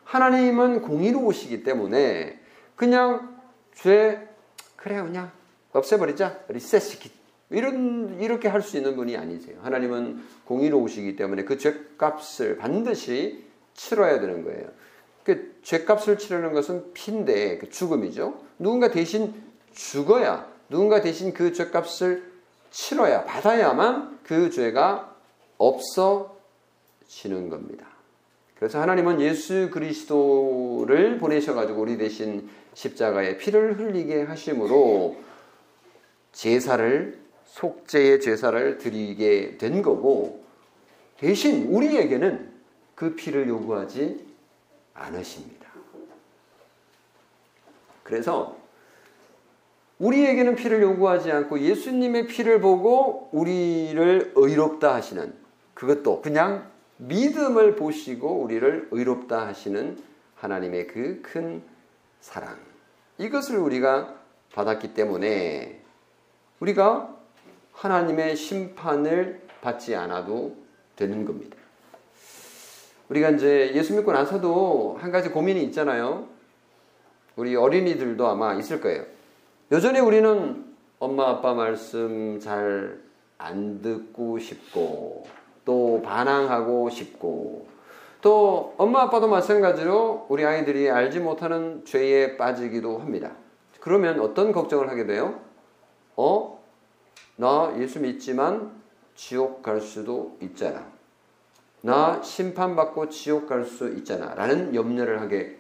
하나님은 0.05 0.83
공의로우시기 0.83 1.63
때문에 1.63 2.39
그냥 2.77 3.37
죄 3.75 4.29
그래 4.77 5.03
그냥 5.03 5.31
없애버리자 5.73 6.45
리셋시키 6.49 7.24
이런 7.55 8.19
이렇게 8.21 8.49
할 8.49 8.63
수 8.63 8.77
있는 8.77 8.97
분이 8.97 9.17
아니세요. 9.17 9.57
하나님은 9.63 10.23
공의로우시기 10.45 11.17
때문에 11.17 11.45
그 11.45 11.59
죄값을 11.59 12.57
반드시 12.57 13.45
치러야 13.75 14.21
되는 14.21 14.45
거예요. 14.45 14.69
그 15.25 15.55
죄값을 15.63 16.19
치르는 16.19 16.53
것은 16.53 16.93
피인데 16.93 17.59
그 17.59 17.71
죽음이죠. 17.71 18.41
누군가 18.59 18.91
대신 18.91 19.35
죽어야 19.73 20.47
누군가 20.69 21.01
대신 21.01 21.33
그 21.33 21.53
죄값을 21.53 22.33
치러야 22.71 23.25
받아야만 23.25 24.21
그 24.23 24.51
죄가 24.51 25.15
없어지는 25.59 27.49
겁니다. 27.49 27.87
그래서 28.57 28.81
하나님은 28.81 29.21
예수 29.21 29.71
그리스도를 29.71 31.19
보내셔가지고 31.19 31.81
우리 31.81 31.99
대신 31.99 32.49
십자가에 32.75 33.37
피를 33.37 33.79
흘리게 33.79 34.23
하심으로 34.23 35.17
제사를 36.33 37.24
속죄의 37.55 38.21
제사를 38.21 38.79
드리게 38.79 39.59
된 39.59 39.81
거고 39.81 40.45
대신 41.19 41.69
우리에게는 41.69 42.53
그 42.97 43.15
피를 43.15 43.49
요구하지 43.49 44.27
않으십니다. 44.93 45.69
그래서 48.03 48.57
우리에게는 49.99 50.57
피를 50.57 50.83
요구하지 50.83 51.31
않고 51.31 51.61
예수님의 51.61 52.27
피를 52.27 52.61
보고 52.61 53.29
우리를 53.33 54.33
의롭다 54.35 54.93
하시는 54.93 55.33
그것도 55.75 56.23
그냥 56.23 56.69
믿음을 56.97 57.77
보시고 57.77 58.41
우리를 58.41 58.89
의롭다 58.91 59.47
하시는 59.47 59.97
하나님의 60.35 60.89
그 60.89 61.23
큰 61.23 61.63
사랑. 62.21 62.59
이것을 63.19 63.59
우리가 63.59 64.13
받았기 64.53 64.95
때문에 64.95 65.81
우리가 66.59 67.14
하나님의 67.75 68.37
심판을 68.37 69.43
받지 69.61 69.95
않아도 69.95 70.57
되는 70.97 71.25
겁니다. 71.25 71.57
우리가 73.09 73.31
이제 73.31 73.73
예수 73.75 73.95
믿고 73.95 74.13
나서도 74.13 74.99
한 75.01 75.13
가지 75.13 75.29
고민이 75.29 75.63
있잖아요. 75.65 76.27
우리 77.37 77.55
어린이들도 77.55 78.27
아마 78.27 78.55
있을 78.55 78.81
거예요. 78.81 79.05
여전히 79.71 80.01
우리는 80.01 80.65
엄마 80.99 81.29
아빠 81.29 81.55
말씀 81.55 82.41
잘 82.41 83.05
안 83.39 83.83
듣고 83.83 84.39
싶고 84.39 85.27
또 85.65 86.03
반항하고 86.03 86.91
싶고 86.91 87.67
또 88.21 88.75
엄마 88.79 89.03
아빠도 89.03 89.29
마찬가지로 89.29 90.27
우리 90.29 90.45
아이들이 90.45 90.91
알지 90.91 91.21
못하는 91.21 91.85
죄에 91.85 92.37
빠지기도 92.37 92.99
합니다. 92.99 93.33
그러면 93.81 94.21
어떤 94.21 94.53
걱정을 94.53 94.89
하게 94.89 95.05
돼요? 95.05 95.41
어? 96.17 96.64
나 97.37 97.75
예수 97.79 98.01
믿지만 98.01 98.71
지옥 99.15 99.63
갈 99.63 99.81
수도 99.81 100.37
있잖아. 100.41 100.87
나 101.81 102.23
심판받고 102.23 103.09
지옥 103.11 103.49
갈 103.49 103.65
수 103.65 103.89
있잖아. 103.95 104.35
라는 104.35 104.75
염려를 104.75 105.21
하게 105.21 105.59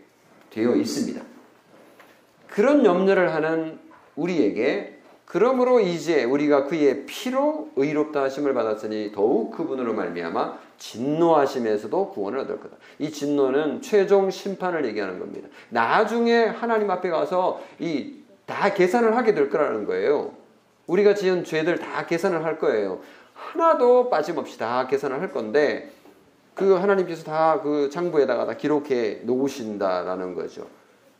되어 0.50 0.74
있습니다. 0.74 1.20
그런 2.48 2.84
염려를 2.84 3.34
하는 3.34 3.78
우리에게 4.16 4.98
그러므로 5.24 5.80
이제 5.80 6.22
우리가 6.22 6.64
그의 6.64 7.06
피로 7.06 7.70
의롭다 7.76 8.22
하심을 8.22 8.54
받았으니 8.54 9.10
더욱 9.12 9.50
그분으로 9.50 9.94
말미암아 9.94 10.58
진노하심에서도 10.78 12.10
구원을 12.10 12.40
얻을 12.40 12.60
거다. 12.60 12.76
이 12.98 13.10
진노는 13.10 13.82
최종 13.82 14.30
심판을 14.30 14.84
얘기하는 14.84 15.18
겁니다. 15.18 15.48
나중에 15.70 16.44
하나님 16.44 16.90
앞에 16.90 17.10
가서 17.10 17.60
이 17.80 18.24
다 18.46 18.74
계산을 18.74 19.16
하게 19.16 19.34
될 19.34 19.48
거라는 19.50 19.86
거예요. 19.86 20.32
우리가 20.86 21.14
지은 21.14 21.44
죄들 21.44 21.78
다 21.78 22.06
계산을 22.06 22.44
할 22.44 22.58
거예요. 22.58 23.00
하나도 23.34 24.10
빠짐없이 24.10 24.58
다 24.58 24.86
계산을 24.86 25.20
할 25.20 25.32
건데 25.32 25.90
그 26.54 26.74
하나님께서 26.74 27.24
다 27.24 27.60
그 27.62 27.90
장부에다가 27.90 28.46
다 28.46 28.56
기록해 28.56 29.22
놓으신다라는 29.24 30.34
거죠. 30.34 30.68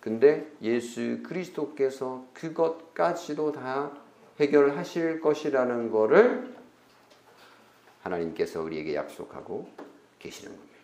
근데 0.00 0.46
예수 0.62 1.20
그리스도께서 1.22 2.24
그것까지도 2.34 3.52
다 3.52 3.90
해결하실 4.38 5.20
것이라는 5.20 5.90
것을 5.90 6.54
하나님께서 8.02 8.60
우리에게 8.60 8.94
약속하고 8.94 9.66
계시는 10.18 10.52
겁니다. 10.52 10.74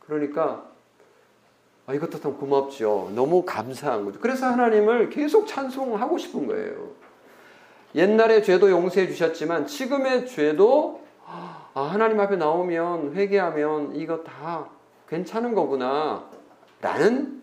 그러니까 0.00 0.70
아, 1.86 1.94
이것도 1.94 2.20
참 2.20 2.36
고맙죠. 2.36 3.10
너무 3.14 3.44
감사한 3.44 4.04
거죠. 4.04 4.20
그래서 4.20 4.46
하나님을 4.46 5.10
계속 5.10 5.46
찬송하고 5.46 6.18
싶은 6.18 6.46
거예요. 6.46 6.90
옛날의 7.94 8.42
죄도 8.44 8.70
용서해 8.70 9.06
주셨지만 9.08 9.66
지금의 9.66 10.26
죄도 10.26 11.02
아, 11.26 11.68
하나님 11.74 12.20
앞에 12.20 12.36
나오면 12.36 13.14
회개하면 13.14 13.96
이거 13.96 14.22
다 14.22 14.68
괜찮은 15.08 15.54
거구나 15.54 16.24
라는 16.80 17.42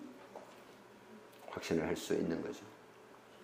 확신을 1.52 1.86
할 1.88 1.96
수 1.96 2.14
있는 2.14 2.42
거죠. 2.42 2.60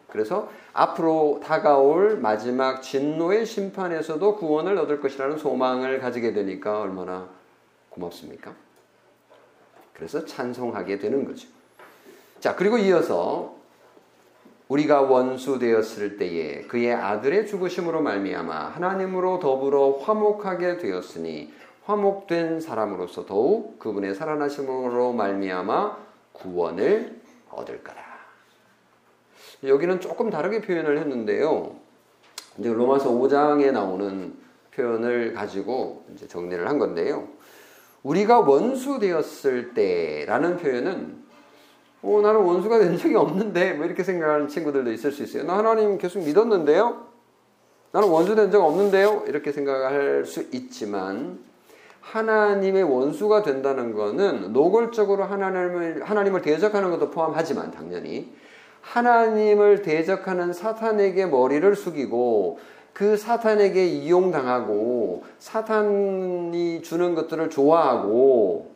그래서 0.08 0.50
앞으로 0.74 1.42
다가올 1.44 2.18
마지막 2.18 2.82
진노의 2.82 3.46
심판에서도 3.46 4.36
구원을 4.38 4.78
얻을 4.78 5.02
것이라는 5.02 5.38
소망을 5.38 6.00
가지게 6.00 6.32
되니까 6.34 6.80
얼마나 6.82 7.28
고맙습니까? 7.90 8.54
그래서 9.94 10.24
찬송하게 10.26 11.00
되는 11.00 11.26
거죠. 11.26 11.48
자, 12.40 12.56
그리고 12.56 12.78
이어서 12.78 13.56
우리가 14.68 15.02
원수 15.02 15.60
되었을 15.60 16.18
때에 16.18 16.62
그의 16.64 16.94
아들의 16.94 17.46
죽으심으로 17.48 18.02
말미암아 18.02 18.70
하나님으로 18.70 19.40
더불어 19.40 20.00
화목하게 20.02 20.78
되었으니 20.78 21.54
화목된 21.86 22.60
사람으로서 22.60 23.28
더욱 23.28 23.78
그분의 23.78 24.16
살아나심으로 24.16 25.14
말미암아 25.14 25.98
구원을 26.34 27.22
얻을 27.52 27.84
거다. 27.84 28.04
여기는 29.64 30.02
조금 30.02 30.30
다르게 30.30 30.62
표현을 30.62 30.98
했는데요. 30.98 31.76
이제 32.58 32.74
로마서 32.74 33.12
5장에 33.12 33.72
나오는 33.72 34.34
표현을 34.74 35.34
가지고 35.34 36.06
이제 36.14 36.28
정리를 36.28 36.68
한 36.68 36.80
건데요. 36.80 37.28
우리가 38.04 38.42
원수 38.42 39.00
되었을 39.00 39.74
때라는 39.74 40.58
표현은 40.58 41.25
어, 42.06 42.22
나는 42.22 42.42
원수가 42.42 42.78
된 42.80 42.98
적이 42.98 43.16
없는데 43.16 43.74
뭐 43.74 43.86
이렇게 43.86 44.04
생각하는 44.04 44.48
친구들도 44.48 44.92
있을 44.92 45.12
수 45.12 45.24
있어요. 45.24 45.44
나 45.44 45.58
하나님 45.58 45.98
계속 45.98 46.20
믿었는데요. 46.24 47.08
나는 47.92 48.10
원수 48.10 48.36
된 48.36 48.52
적 48.52 48.64
없는데요. 48.64 49.24
이렇게 49.28 49.52
생각할 49.52 50.26
수 50.26 50.42
있지만 50.52 51.40
하나님의 52.02 52.84
원수가 52.84 53.42
된다는 53.42 53.94
것은 53.96 54.54
노골적으로 54.54 55.24
하나님을 55.24 56.04
하나님을 56.04 56.42
대적하는 56.44 56.92
것도 56.92 57.10
포함하지만 57.10 57.72
당연히 57.72 58.32
하나님을 58.82 59.82
대적하는 59.82 60.54
사탄에게 60.54 61.26
머리를 61.26 61.76
숙이고 61.76 62.60
그 62.94 63.18
사탄에게 63.18 63.86
이용당하고 63.88 65.24
사탄이 65.40 66.84
주는 66.84 67.16
것들을 67.16 67.50
좋아하고 67.50 68.75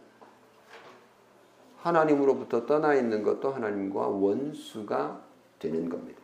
하나님으로부터 1.81 2.65
떠나 2.65 2.93
있는 2.93 3.23
것도 3.23 3.51
하나님과 3.51 4.07
원수가 4.07 5.21
되는 5.59 5.89
겁니다. 5.89 6.19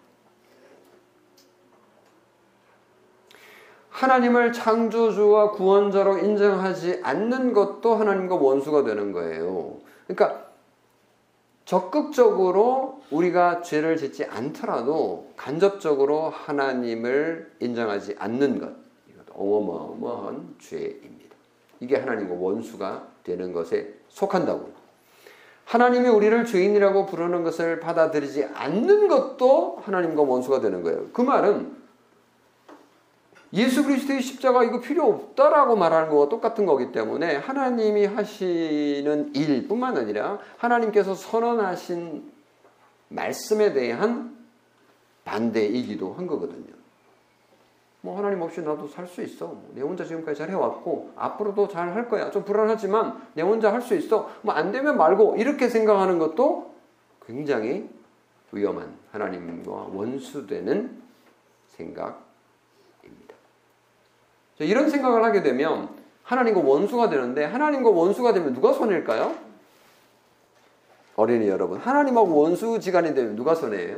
하나님을 3.90 4.52
창조주와 4.52 5.52
구원자로 5.52 6.18
인정하지 6.18 7.00
않는 7.02 7.54
것도 7.54 7.96
하나님과 7.96 8.36
원수가 8.36 8.84
되는 8.84 9.14
거예요. 9.14 9.78
그러니까 10.06 10.46
적극적으로 11.64 13.02
우리가 13.10 13.62
죄를 13.62 13.96
짓지 13.96 14.26
않더라도 14.26 15.32
간접적으로 15.38 16.30
하나님을 16.30 17.54
인정하지 17.62 18.18
않는 18.20 18.60
것. 18.60 18.74
이것도 19.10 19.34
어마어마한 19.34 20.56
죄입니다. 20.60 21.36
이게 21.80 21.96
하나님과 21.96 22.36
원수가 22.36 23.08
되는 23.24 23.54
것에 23.54 23.96
속한다고. 24.10 24.75
하나님이 25.66 26.08
우리를 26.10 26.46
죄인이라고 26.46 27.06
부르는 27.08 27.44
것을 27.44 27.80
받아들이지 27.80 28.46
않는 28.54 29.08
것도 29.08 29.80
하나님과 29.84 30.22
원수가 30.22 30.62
되는 30.62 30.84
거예요. 30.84 31.08
그 31.12 31.22
말은 31.22 31.86
예수 33.54 33.84
그리스도의 33.84 34.22
십자가 34.22 34.64
이거 34.64 34.80
필요 34.80 35.06
없다라고 35.06 35.76
말하는 35.76 36.10
거와 36.10 36.30
똑같은 36.30 36.66
거기 36.66 36.92
때문에 36.92 37.38
하나님이 37.38 38.06
하시는 38.06 39.34
일뿐만 39.34 39.98
아니라 39.98 40.40
하나님께서 40.58 41.16
선언하신 41.16 42.32
말씀에 43.10 43.74
대한 43.74 44.36
반대이기도 45.24 46.14
한 46.14 46.28
거거든요. 46.28 46.75
뭐 48.06 48.16
하나님 48.20 48.40
없이 48.44 48.62
나도 48.62 48.88
살 48.88 49.08
수 49.08 49.24
있어. 49.24 49.58
내 49.74 49.82
혼자 49.82 50.06
지금까지 50.06 50.38
잘 50.38 50.50
해왔고 50.52 51.14
앞으로도 51.16 51.68
잘 51.68 51.96
할 51.96 52.08
거야. 52.08 52.30
좀 52.30 52.46
불안하지만 52.46 53.20
내 53.34 53.42
혼자 53.42 53.74
할 53.74 53.82
수 53.82 53.96
있어. 53.96 54.30
뭐 54.44 54.54
안 54.56 54.72
되면 54.72 54.96
말고 54.96 55.38
이렇게 55.38 55.68
생각하는 55.68 56.20
것도 56.20 56.76
굉장히 57.26 57.90
위험한 58.52 58.94
하나님과 59.12 59.90
원수되는 59.92 61.02
생각입니다. 61.70 62.16
이런 64.60 64.90
생각을 64.92 65.24
하게 65.24 65.42
되면 65.42 65.90
하나님과 66.24 66.62
원수가 66.62 67.10
되는데 67.10 67.44
하나님과 67.44 67.90
원수가 67.90 68.34
되면 68.34 68.54
누가 68.54 68.72
손해일까요? 68.72 69.36
어린이 71.16 71.48
여러분, 71.48 71.80
하나님하고 71.80 72.36
원수 72.36 72.80
지간이 72.80 73.16
되면 73.16 73.36
누가 73.36 73.56
손해예요? 73.56 73.98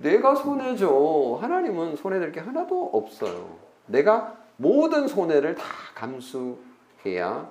내가 0.00 0.34
손해죠. 0.34 1.38
하나님은 1.40 1.96
손해될 1.96 2.32
게 2.32 2.40
하나도 2.40 2.90
없어요. 2.92 3.56
내가 3.86 4.36
모든 4.56 5.08
손해를 5.08 5.54
다 5.54 5.64
감수해야 5.94 7.50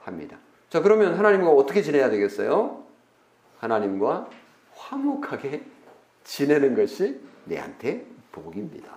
합니다. 0.00 0.38
자, 0.68 0.80
그러면 0.80 1.14
하나님과 1.14 1.50
어떻게 1.50 1.82
지내야 1.82 2.10
되겠어요? 2.10 2.82
하나님과 3.58 4.28
화목하게 4.74 5.62
지내는 6.24 6.74
것이 6.74 7.20
내한테 7.44 8.06
복입니다. 8.32 8.92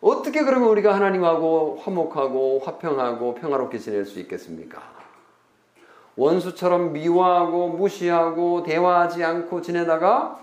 어떻게 0.00 0.42
그러면 0.42 0.68
우리가 0.70 0.94
하나님하고 0.94 1.78
화목하고 1.80 2.60
화평하고 2.64 3.34
평화롭게 3.34 3.78
지낼 3.78 4.04
수 4.04 4.18
있겠습니까? 4.20 5.01
원수처럼 6.16 6.92
미워하고 6.92 7.68
무시하고 7.68 8.62
대화하지 8.62 9.24
않고 9.24 9.62
지내다가 9.62 10.40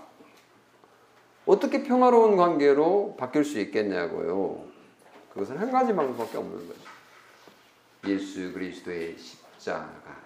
어떻게 1.46 1.82
평화로운 1.82 2.36
관계로 2.36 3.16
바뀔 3.18 3.44
수 3.44 3.58
있겠냐고요. 3.60 4.62
그것은 5.32 5.56
한 5.58 5.70
가지 5.70 5.94
방법밖에 5.94 6.38
없는 6.38 6.56
거죠. 6.66 6.80
예수 8.08 8.52
그리스도의 8.52 9.16
십자가. 9.18 10.20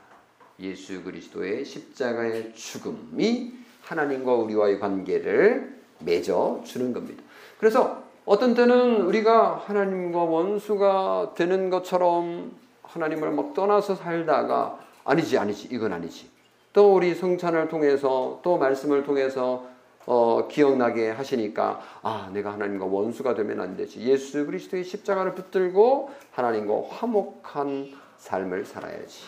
예수 0.61 1.03
그리스도의 1.03 1.65
십자가의 1.65 2.55
죽음이 2.55 3.55
하나님과 3.83 4.35
우리와의 4.35 4.79
관계를 4.81 5.81
맺어 6.01 6.63
주는 6.65 6.93
겁니다. 6.93 7.23
그래서 7.59 8.03
어떤 8.25 8.55
때는 8.55 9.03
우리가 9.03 9.63
하나님과 9.67 10.23
원수가 10.23 11.35
되는 11.37 11.71
것처럼 11.71 12.53
하나님을 12.83 13.33
막 13.33 13.53
떠나서 13.55 13.97
살다가 13.97 14.84
아니지 15.05 15.39
아니지 15.39 15.69
이건 15.71 15.93
아니지. 15.93 16.31
또 16.73 16.95
우리 16.95 17.15
성찬을 17.15 17.69
통해서 17.69 18.41
또 18.43 18.59
말씀을 18.59 19.05
통해서 19.05 19.67
어, 20.07 20.49
기억나게 20.49 21.11
하시니까 21.11 21.81
아 22.03 22.31
내가 22.33 22.53
하나님과 22.53 22.85
원수가 22.87 23.35
되면 23.35 23.61
안 23.61 23.77
되지. 23.77 24.01
예수 24.01 24.45
그리스도의 24.45 24.85
십자가를 24.85 25.35
붙들고 25.35 26.11
하나님과 26.33 26.89
화목한 26.91 27.93
삶을 28.19 28.65
살아야지. 28.65 29.23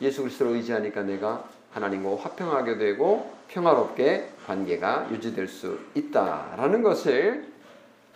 예수 0.00 0.22
그리스도를 0.22 0.52
의지하니까 0.52 1.02
내가 1.02 1.44
하나님과 1.72 2.16
화평하게 2.16 2.78
되고 2.78 3.32
평화롭게 3.48 4.28
관계가 4.46 5.08
유지될 5.10 5.48
수 5.48 5.78
있다라는 5.94 6.82
것을 6.82 7.52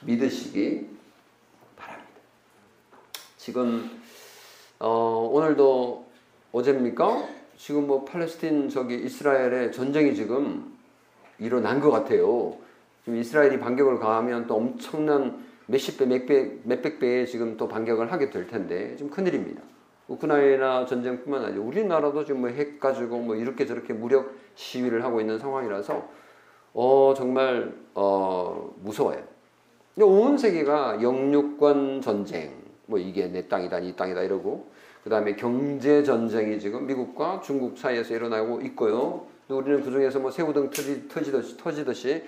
믿으시기 0.02 0.88
바랍니다. 1.76 2.10
지금 3.36 4.00
어, 4.78 5.30
오늘도 5.32 6.05
어제입니까? 6.56 7.22
지금 7.58 7.86
뭐 7.86 8.06
팔레스틴 8.06 8.70
저기 8.70 8.94
이스라엘의 8.94 9.72
전쟁이 9.72 10.14
지금 10.14 10.74
일어난 11.38 11.80
것 11.80 11.90
같아요. 11.90 12.56
지금 13.04 13.18
이스라엘이 13.18 13.58
반격을 13.58 13.98
가하면 13.98 14.46
또 14.46 14.56
엄청난 14.56 15.44
몇십 15.66 15.98
배, 15.98 16.06
몇백, 16.06 16.62
몇백 16.64 16.98
배의 16.98 17.26
지금 17.26 17.58
또 17.58 17.68
반격을 17.68 18.10
하게 18.10 18.30
될 18.30 18.46
텐데 18.46 18.96
좀 18.96 19.10
큰일입니다. 19.10 19.60
우크라이나 20.08 20.86
전쟁뿐만 20.86 21.44
아니라 21.44 21.62
우리나라도 21.62 22.24
지금 22.24 22.40
뭐 22.40 22.50
핵 22.50 22.80
가지고 22.80 23.18
뭐 23.18 23.36
이렇게 23.36 23.66
저렇게 23.66 23.92
무력 23.92 24.32
시위를 24.54 25.04
하고 25.04 25.20
있는 25.20 25.38
상황이라서 25.38 26.08
어 26.72 27.14
정말 27.14 27.74
어 27.94 28.74
무서워요. 28.82 29.22
온 29.98 30.38
세계가 30.38 31.02
영유권 31.02 32.00
전쟁, 32.00 32.54
뭐 32.86 32.98
이게 32.98 33.26
내 33.26 33.46
땅이다, 33.46 33.80
이 33.80 33.94
땅이다 33.94 34.22
이러고, 34.22 34.74
그 35.06 35.10
다음에 35.10 35.36
경제 35.36 36.02
전쟁이 36.02 36.58
지금 36.58 36.84
미국과 36.84 37.40
중국 37.40 37.78
사이에서 37.78 38.12
일어나고 38.12 38.60
있고요. 38.62 39.24
우리는 39.46 39.84
그 39.84 39.92
중에서 39.92 40.18
뭐 40.18 40.32
새우 40.32 40.52
등 40.52 40.68
터지, 40.68 41.06
터지듯이, 41.06 41.56
터지듯이 41.56 42.24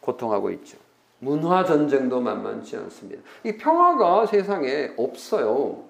고통하고 0.00 0.50
있죠. 0.50 0.78
문화 1.20 1.64
전쟁도 1.64 2.20
만만치 2.20 2.76
않습니다. 2.76 3.22
이 3.44 3.56
평화가 3.56 4.26
세상에 4.26 4.94
없어요. 4.96 5.84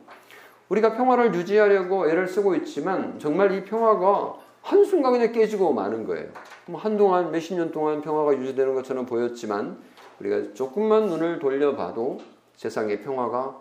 우리가 0.68 0.96
평화를 0.96 1.34
유지하려고 1.34 2.06
애를 2.06 2.28
쓰고 2.28 2.56
있지만 2.56 3.18
정말 3.18 3.50
이 3.52 3.64
평화가 3.64 4.34
한순간에 4.60 5.32
깨지고 5.32 5.72
마는 5.72 6.06
거예요. 6.06 6.28
뭐 6.66 6.78
한동안 6.78 7.30
몇십 7.30 7.56
년 7.56 7.72
동안 7.72 8.02
평화가 8.02 8.36
유지되는 8.36 8.74
것처럼 8.74 9.06
보였지만 9.06 9.78
우리가 10.20 10.52
조금만 10.52 11.06
눈을 11.06 11.38
돌려봐도 11.38 12.20
세상에 12.56 13.00
평화가 13.00 13.58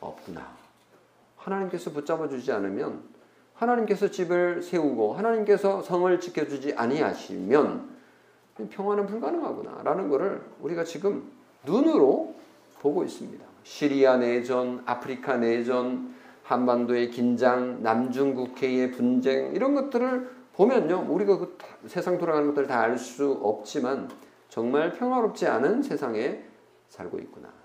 없구나. 0.00 0.61
하나님께서 1.42 1.90
붙잡아 1.90 2.28
주지 2.28 2.52
않으면 2.52 3.02
하나님께서 3.54 4.10
집을 4.10 4.62
세우고 4.62 5.14
하나님께서 5.14 5.82
성을 5.82 6.20
지켜주지 6.20 6.74
아니하시면 6.74 7.90
평화는 8.70 9.06
불가능하구나라는 9.06 10.08
것을 10.08 10.42
우리가 10.60 10.84
지금 10.84 11.30
눈으로 11.64 12.34
보고 12.80 13.04
있습니다. 13.04 13.44
시리아 13.62 14.16
내전, 14.16 14.82
아프리카 14.86 15.36
내전, 15.36 16.14
한반도의 16.42 17.10
긴장, 17.10 17.82
남중 17.82 18.34
국해의 18.34 18.90
분쟁 18.92 19.54
이런 19.54 19.74
것들을 19.74 20.30
보면요, 20.54 21.06
우리가 21.08 21.38
그 21.38 21.56
세상 21.86 22.18
돌아가는 22.18 22.46
것들 22.48 22.66
다 22.66 22.82
알 22.82 22.98
수 22.98 23.38
없지만 23.42 24.10
정말 24.48 24.92
평화롭지 24.92 25.46
않은 25.46 25.82
세상에 25.82 26.42
살고 26.88 27.18
있구나. 27.20 27.61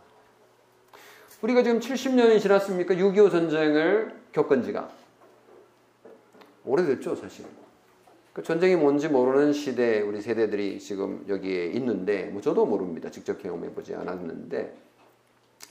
우리가 1.42 1.62
지금 1.62 1.80
70년이 1.80 2.42
지났습니까? 2.42 2.96
6.25 2.96 3.30
전쟁을 3.30 4.16
겪은 4.32 4.64
지가. 4.64 4.90
오래됐죠, 6.66 7.16
사실. 7.16 7.46
그 8.34 8.44
전쟁이 8.44 8.76
뭔지 8.76 9.08
모르는 9.08 9.54
시대 9.54 10.02
우리 10.02 10.22
세대들이 10.22 10.80
지금 10.80 11.24
여기에 11.28 11.68
있는데, 11.68 12.26
뭐 12.26 12.42
저도 12.42 12.66
모릅니다. 12.66 13.10
직접 13.12 13.42
경험해 13.42 13.74
보지 13.74 13.94
않았는데, 13.94 14.76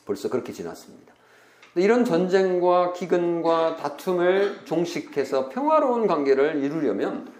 벌써 0.04 0.28
그렇게 0.28 0.52
지났습니다. 0.52 1.14
이런 1.74 2.04
전쟁과 2.04 2.92
기근과 2.94 3.76
다툼을 3.76 4.64
종식해서 4.64 5.50
평화로운 5.50 6.06
관계를 6.06 6.62
이루려면 6.64 7.30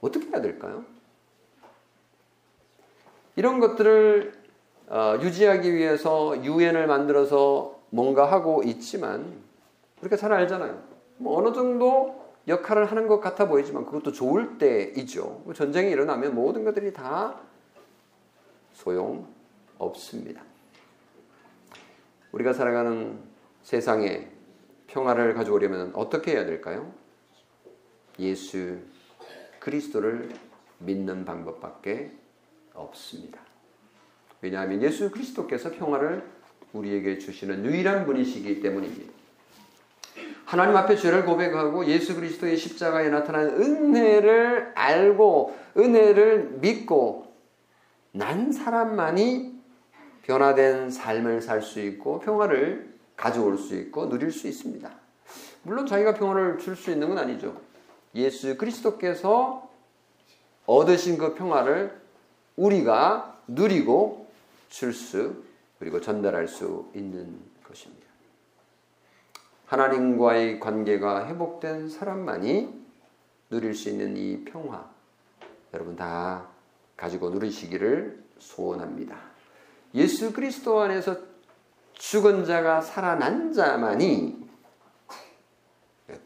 어떻게 0.00 0.28
해야 0.28 0.40
될까요? 0.40 0.84
이런 3.34 3.58
것들을 3.58 4.39
어, 4.90 5.16
유지하기 5.22 5.72
위해서 5.72 6.42
유엔을 6.44 6.88
만들어서 6.88 7.80
뭔가 7.90 8.30
하고 8.30 8.64
있지만 8.64 9.40
우리가 10.00 10.16
잘 10.16 10.32
알잖아요. 10.32 10.82
뭐 11.18 11.38
어느 11.38 11.54
정도 11.54 12.20
역할을 12.48 12.86
하는 12.86 13.06
것 13.06 13.20
같아 13.20 13.46
보이지만 13.46 13.86
그것도 13.86 14.10
좋을 14.10 14.58
때이죠. 14.58 15.42
뭐 15.44 15.54
전쟁이 15.54 15.90
일어나면 15.92 16.34
모든 16.34 16.64
것들이 16.64 16.92
다 16.92 17.38
소용 18.72 19.28
없습니다. 19.78 20.42
우리가 22.32 22.52
살아가는 22.52 23.16
세상에 23.62 24.28
평화를 24.88 25.34
가져오려면 25.34 25.92
어떻게 25.94 26.32
해야 26.32 26.44
될까요? 26.44 26.92
예수 28.18 28.78
그리스도를 29.60 30.30
믿는 30.78 31.24
방법밖에 31.24 32.12
없습니다. 32.74 33.49
왜냐하면 34.42 34.82
예수 34.82 35.10
그리스도께서 35.10 35.70
평화를 35.72 36.24
우리에게 36.72 37.18
주시는 37.18 37.64
유일한 37.64 38.06
분이시기 38.06 38.60
때문입니다. 38.60 39.12
하나님 40.44 40.76
앞에 40.76 40.96
죄를 40.96 41.24
고백하고 41.24 41.86
예수 41.86 42.16
그리스도의 42.16 42.56
십자가에 42.56 43.08
나타난 43.08 43.48
은혜를 43.48 44.72
알고 44.74 45.56
은혜를 45.76 46.58
믿고 46.60 47.32
난 48.12 48.50
사람만이 48.50 49.60
변화된 50.22 50.90
삶을 50.90 51.40
살 51.40 51.62
수 51.62 51.80
있고 51.80 52.20
평화를 52.20 52.94
가져올 53.16 53.58
수 53.58 53.76
있고 53.76 54.08
누릴 54.08 54.32
수 54.32 54.48
있습니다. 54.48 54.90
물론 55.62 55.86
자기가 55.86 56.14
평화를 56.14 56.58
줄 56.58 56.74
수 56.74 56.90
있는 56.90 57.08
건 57.08 57.18
아니죠. 57.18 57.60
예수 58.14 58.56
그리스도께서 58.56 59.68
얻으신 60.66 61.18
그 61.18 61.34
평화를 61.34 62.00
우리가 62.56 63.38
누리고 63.46 64.29
줄 64.70 64.94
수, 64.94 65.44
그리고 65.78 66.00
전달할 66.00 66.48
수 66.48 66.90
있는 66.94 67.38
것입니다. 67.62 68.06
하나님과의 69.66 70.58
관계가 70.58 71.28
회복된 71.28 71.90
사람만이 71.90 72.80
누릴 73.50 73.74
수 73.74 73.90
있는 73.90 74.16
이 74.16 74.44
평화, 74.44 74.88
여러분 75.74 75.94
다 75.96 76.48
가지고 76.96 77.30
누리시기를 77.30 78.22
소원합니다. 78.38 79.16
예수 79.94 80.32
그리스도 80.32 80.80
안에서 80.80 81.16
죽은 81.94 82.44
자가 82.44 82.80
살아난 82.80 83.52
자만이 83.52 84.48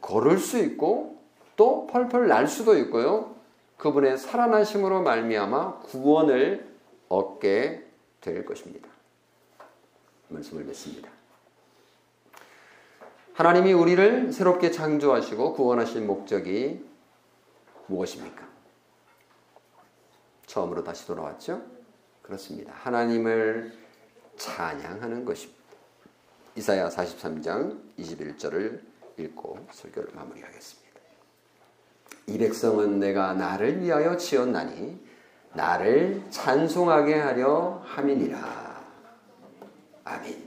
걸을 0.01 0.39
수 0.39 0.59
있고 0.59 1.23
또 1.57 1.87
펄펄 1.87 2.29
날 2.29 2.47
수도 2.47 2.77
있고요. 2.79 3.35
그분의 3.77 4.19
살아나심으로 4.19 5.03
말미암아 5.03 5.81
구원을 5.81 6.75
얻게 7.09 7.84
될 8.25 8.45
것입니다. 8.45 8.89
말씀을 10.29 10.65
맺습니다. 10.65 11.11
하나님이 13.35 13.73
우리를 13.73 14.33
새롭게 14.33 14.71
창조하시고 14.71 15.53
구원하신 15.55 16.07
목적이 16.07 16.85
무엇입니까? 17.87 18.49
처음으로 20.47 20.83
다시 20.85 21.07
돌아왔죠? 21.07 21.63
그렇습니다. 22.23 22.73
하나님을 22.75 23.77
찬양하는 24.37 25.25
것입니다. 25.25 25.63
이사야 26.57 26.89
43장 26.89 27.79
21절을 27.99 28.81
읽고 29.19 29.67
설교를 29.71 30.15
마무리하겠습니다. 30.15 30.85
이 32.29 32.39
백성은 32.39 33.01
내가 33.01 33.35
나를 33.35 33.83
위하여 33.83 34.17
지었나니 34.17 35.04
나를 35.55 36.23
찬송하게 36.31 37.14
하려 37.14 37.83
함이니라. 37.85 38.38
아멘. 40.05 40.45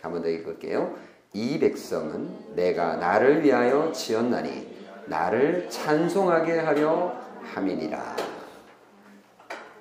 한 0.00 0.12
번 0.12 0.22
더 0.22 0.28
읽을게요. 0.28 0.96
이 1.34 1.58
백성은 1.58 2.54
내가 2.54 2.96
나를 2.96 3.44
위하여 3.44 3.92
지었나니 3.92 4.78
나를 5.06 5.68
찬송하게 5.68 6.58
하려 6.60 7.14
함이니라. 7.42 8.16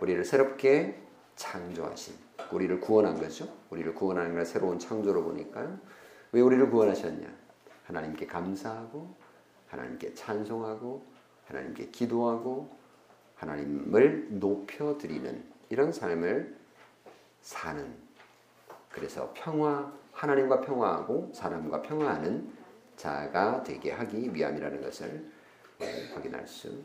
우리를 0.01 0.23
새롭게 0.25 1.01
창조하신, 1.35 2.15
우리를 2.51 2.79
구원한 2.81 3.19
거죠. 3.19 3.47
우리를 3.69 3.93
구원하는 3.95 4.33
걸 4.33 4.45
새로운 4.45 4.79
창조로 4.79 5.23
보니까요. 5.23 5.77
왜 6.33 6.41
우리를 6.41 6.69
구원하셨냐? 6.69 7.27
하나님께 7.85 8.25
감사하고, 8.27 9.15
하나님께 9.69 10.13
찬송하고, 10.13 11.05
하나님께 11.47 11.89
기도하고, 11.91 12.75
하나님을 13.37 14.27
높여드리는 14.31 15.43
이런 15.69 15.91
삶을 15.91 16.55
사는 17.41 17.95
그래서 18.91 19.33
평화 19.35 19.91
하나님과 20.11 20.61
평화하고 20.61 21.31
사람과 21.33 21.81
평화하는 21.81 22.51
자가 22.95 23.63
되게 23.63 23.91
하기 23.91 24.33
위함이라는 24.33 24.81
것을 24.81 25.31
확인할 26.13 26.47
수 26.47 26.81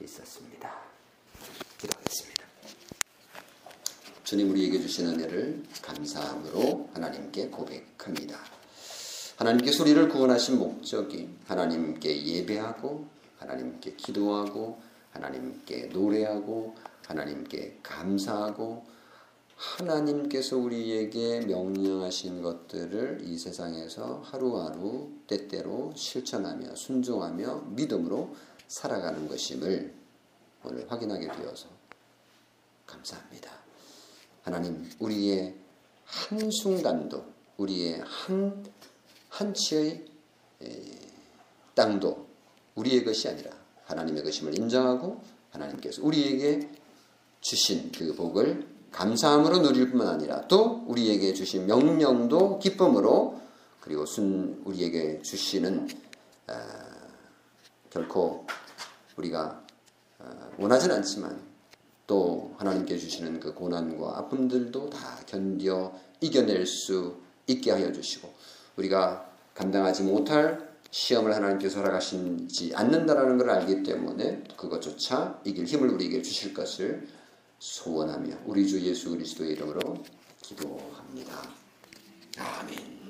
있었습니다. 0.00 0.72
기도하겠습니다. 1.78 2.44
주님 4.22 4.50
우리에게 4.50 4.80
주신 4.80 5.08
은혜를 5.08 5.64
감사함으로 5.82 6.90
하나님께 6.94 7.48
고백합니다. 7.48 8.38
하나님께 9.36 9.72
우리를 9.80 10.08
구원하신 10.08 10.58
목적이 10.58 11.28
하나님께 11.46 12.24
예배하고 12.24 13.08
하나님께 13.40 13.94
기도하고 13.96 14.80
하나님께 15.12 15.86
노래하고 15.86 16.74
하나님께 17.06 17.78
감사하고 17.82 18.84
하나님께서 19.56 20.56
우리에게 20.56 21.40
명령하신 21.40 22.42
것들을 22.42 23.20
이 23.22 23.38
세상에서 23.38 24.22
하루하루 24.24 25.12
때때로 25.26 25.92
실천하며 25.94 26.74
순종하며 26.74 27.66
믿음으로 27.70 28.34
살아가는 28.66 29.28
것임을 29.28 29.94
오늘 30.64 30.90
확인하게 30.90 31.28
되어서 31.28 31.68
감사합니다. 32.86 33.50
하나님, 34.42 34.90
우리의 34.98 35.54
한순간도, 36.04 37.24
우리의 37.56 38.00
한, 38.04 38.64
한치의 39.28 40.04
땅도 41.74 42.26
우리의 42.74 43.04
것이 43.04 43.28
아니라 43.28 43.61
하나님의 43.92 44.24
것임을 44.24 44.58
인정하고 44.58 45.22
하나님께서 45.50 46.02
우리에게 46.04 46.70
주신 47.40 47.92
그 47.92 48.14
복을 48.14 48.66
감사함으로 48.90 49.62
누릴 49.62 49.90
뿐만 49.90 50.08
아니라 50.08 50.46
또 50.48 50.84
우리에게 50.86 51.32
주신 51.32 51.66
명령도 51.66 52.58
기쁨으로 52.58 53.40
그리고 53.80 54.06
순 54.06 54.62
우리에게 54.64 55.22
주시는 55.22 55.88
어, 56.48 56.54
결코 57.90 58.46
우리가 59.16 59.64
어, 60.18 60.50
원하진 60.58 60.90
않지만 60.92 61.40
또 62.06 62.54
하나님께 62.58 62.96
주시는 62.98 63.40
그 63.40 63.54
고난과 63.54 64.18
아픔들도 64.18 64.90
다 64.90 65.18
견뎌 65.26 65.94
이겨낼 66.20 66.66
수 66.66 67.16
있게 67.46 67.70
하여 67.72 67.90
주시고 67.92 68.32
우리가 68.76 69.30
감당하지 69.54 70.04
못할 70.04 70.71
시험을 70.92 71.34
하나님께서 71.34 71.80
허락하시지 71.80 72.72
않는다라는 72.74 73.38
걸 73.38 73.50
알기 73.50 73.82
때문에 73.82 74.44
그것조차 74.58 75.40
이길 75.44 75.64
힘을 75.64 75.88
우리에게 75.88 76.20
주실 76.20 76.52
것을 76.52 77.08
소원하며 77.58 78.40
우리 78.44 78.68
주 78.68 78.80
예수 78.82 79.10
그리스도의 79.10 79.52
이름으로 79.52 80.04
기도합니다. 80.42 81.48
아멘. 82.38 83.00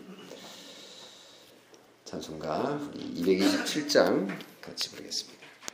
찬송가 2.05 2.79
227장 3.16 4.29
같이 4.61 4.90
부르겠습니다. 4.90 5.41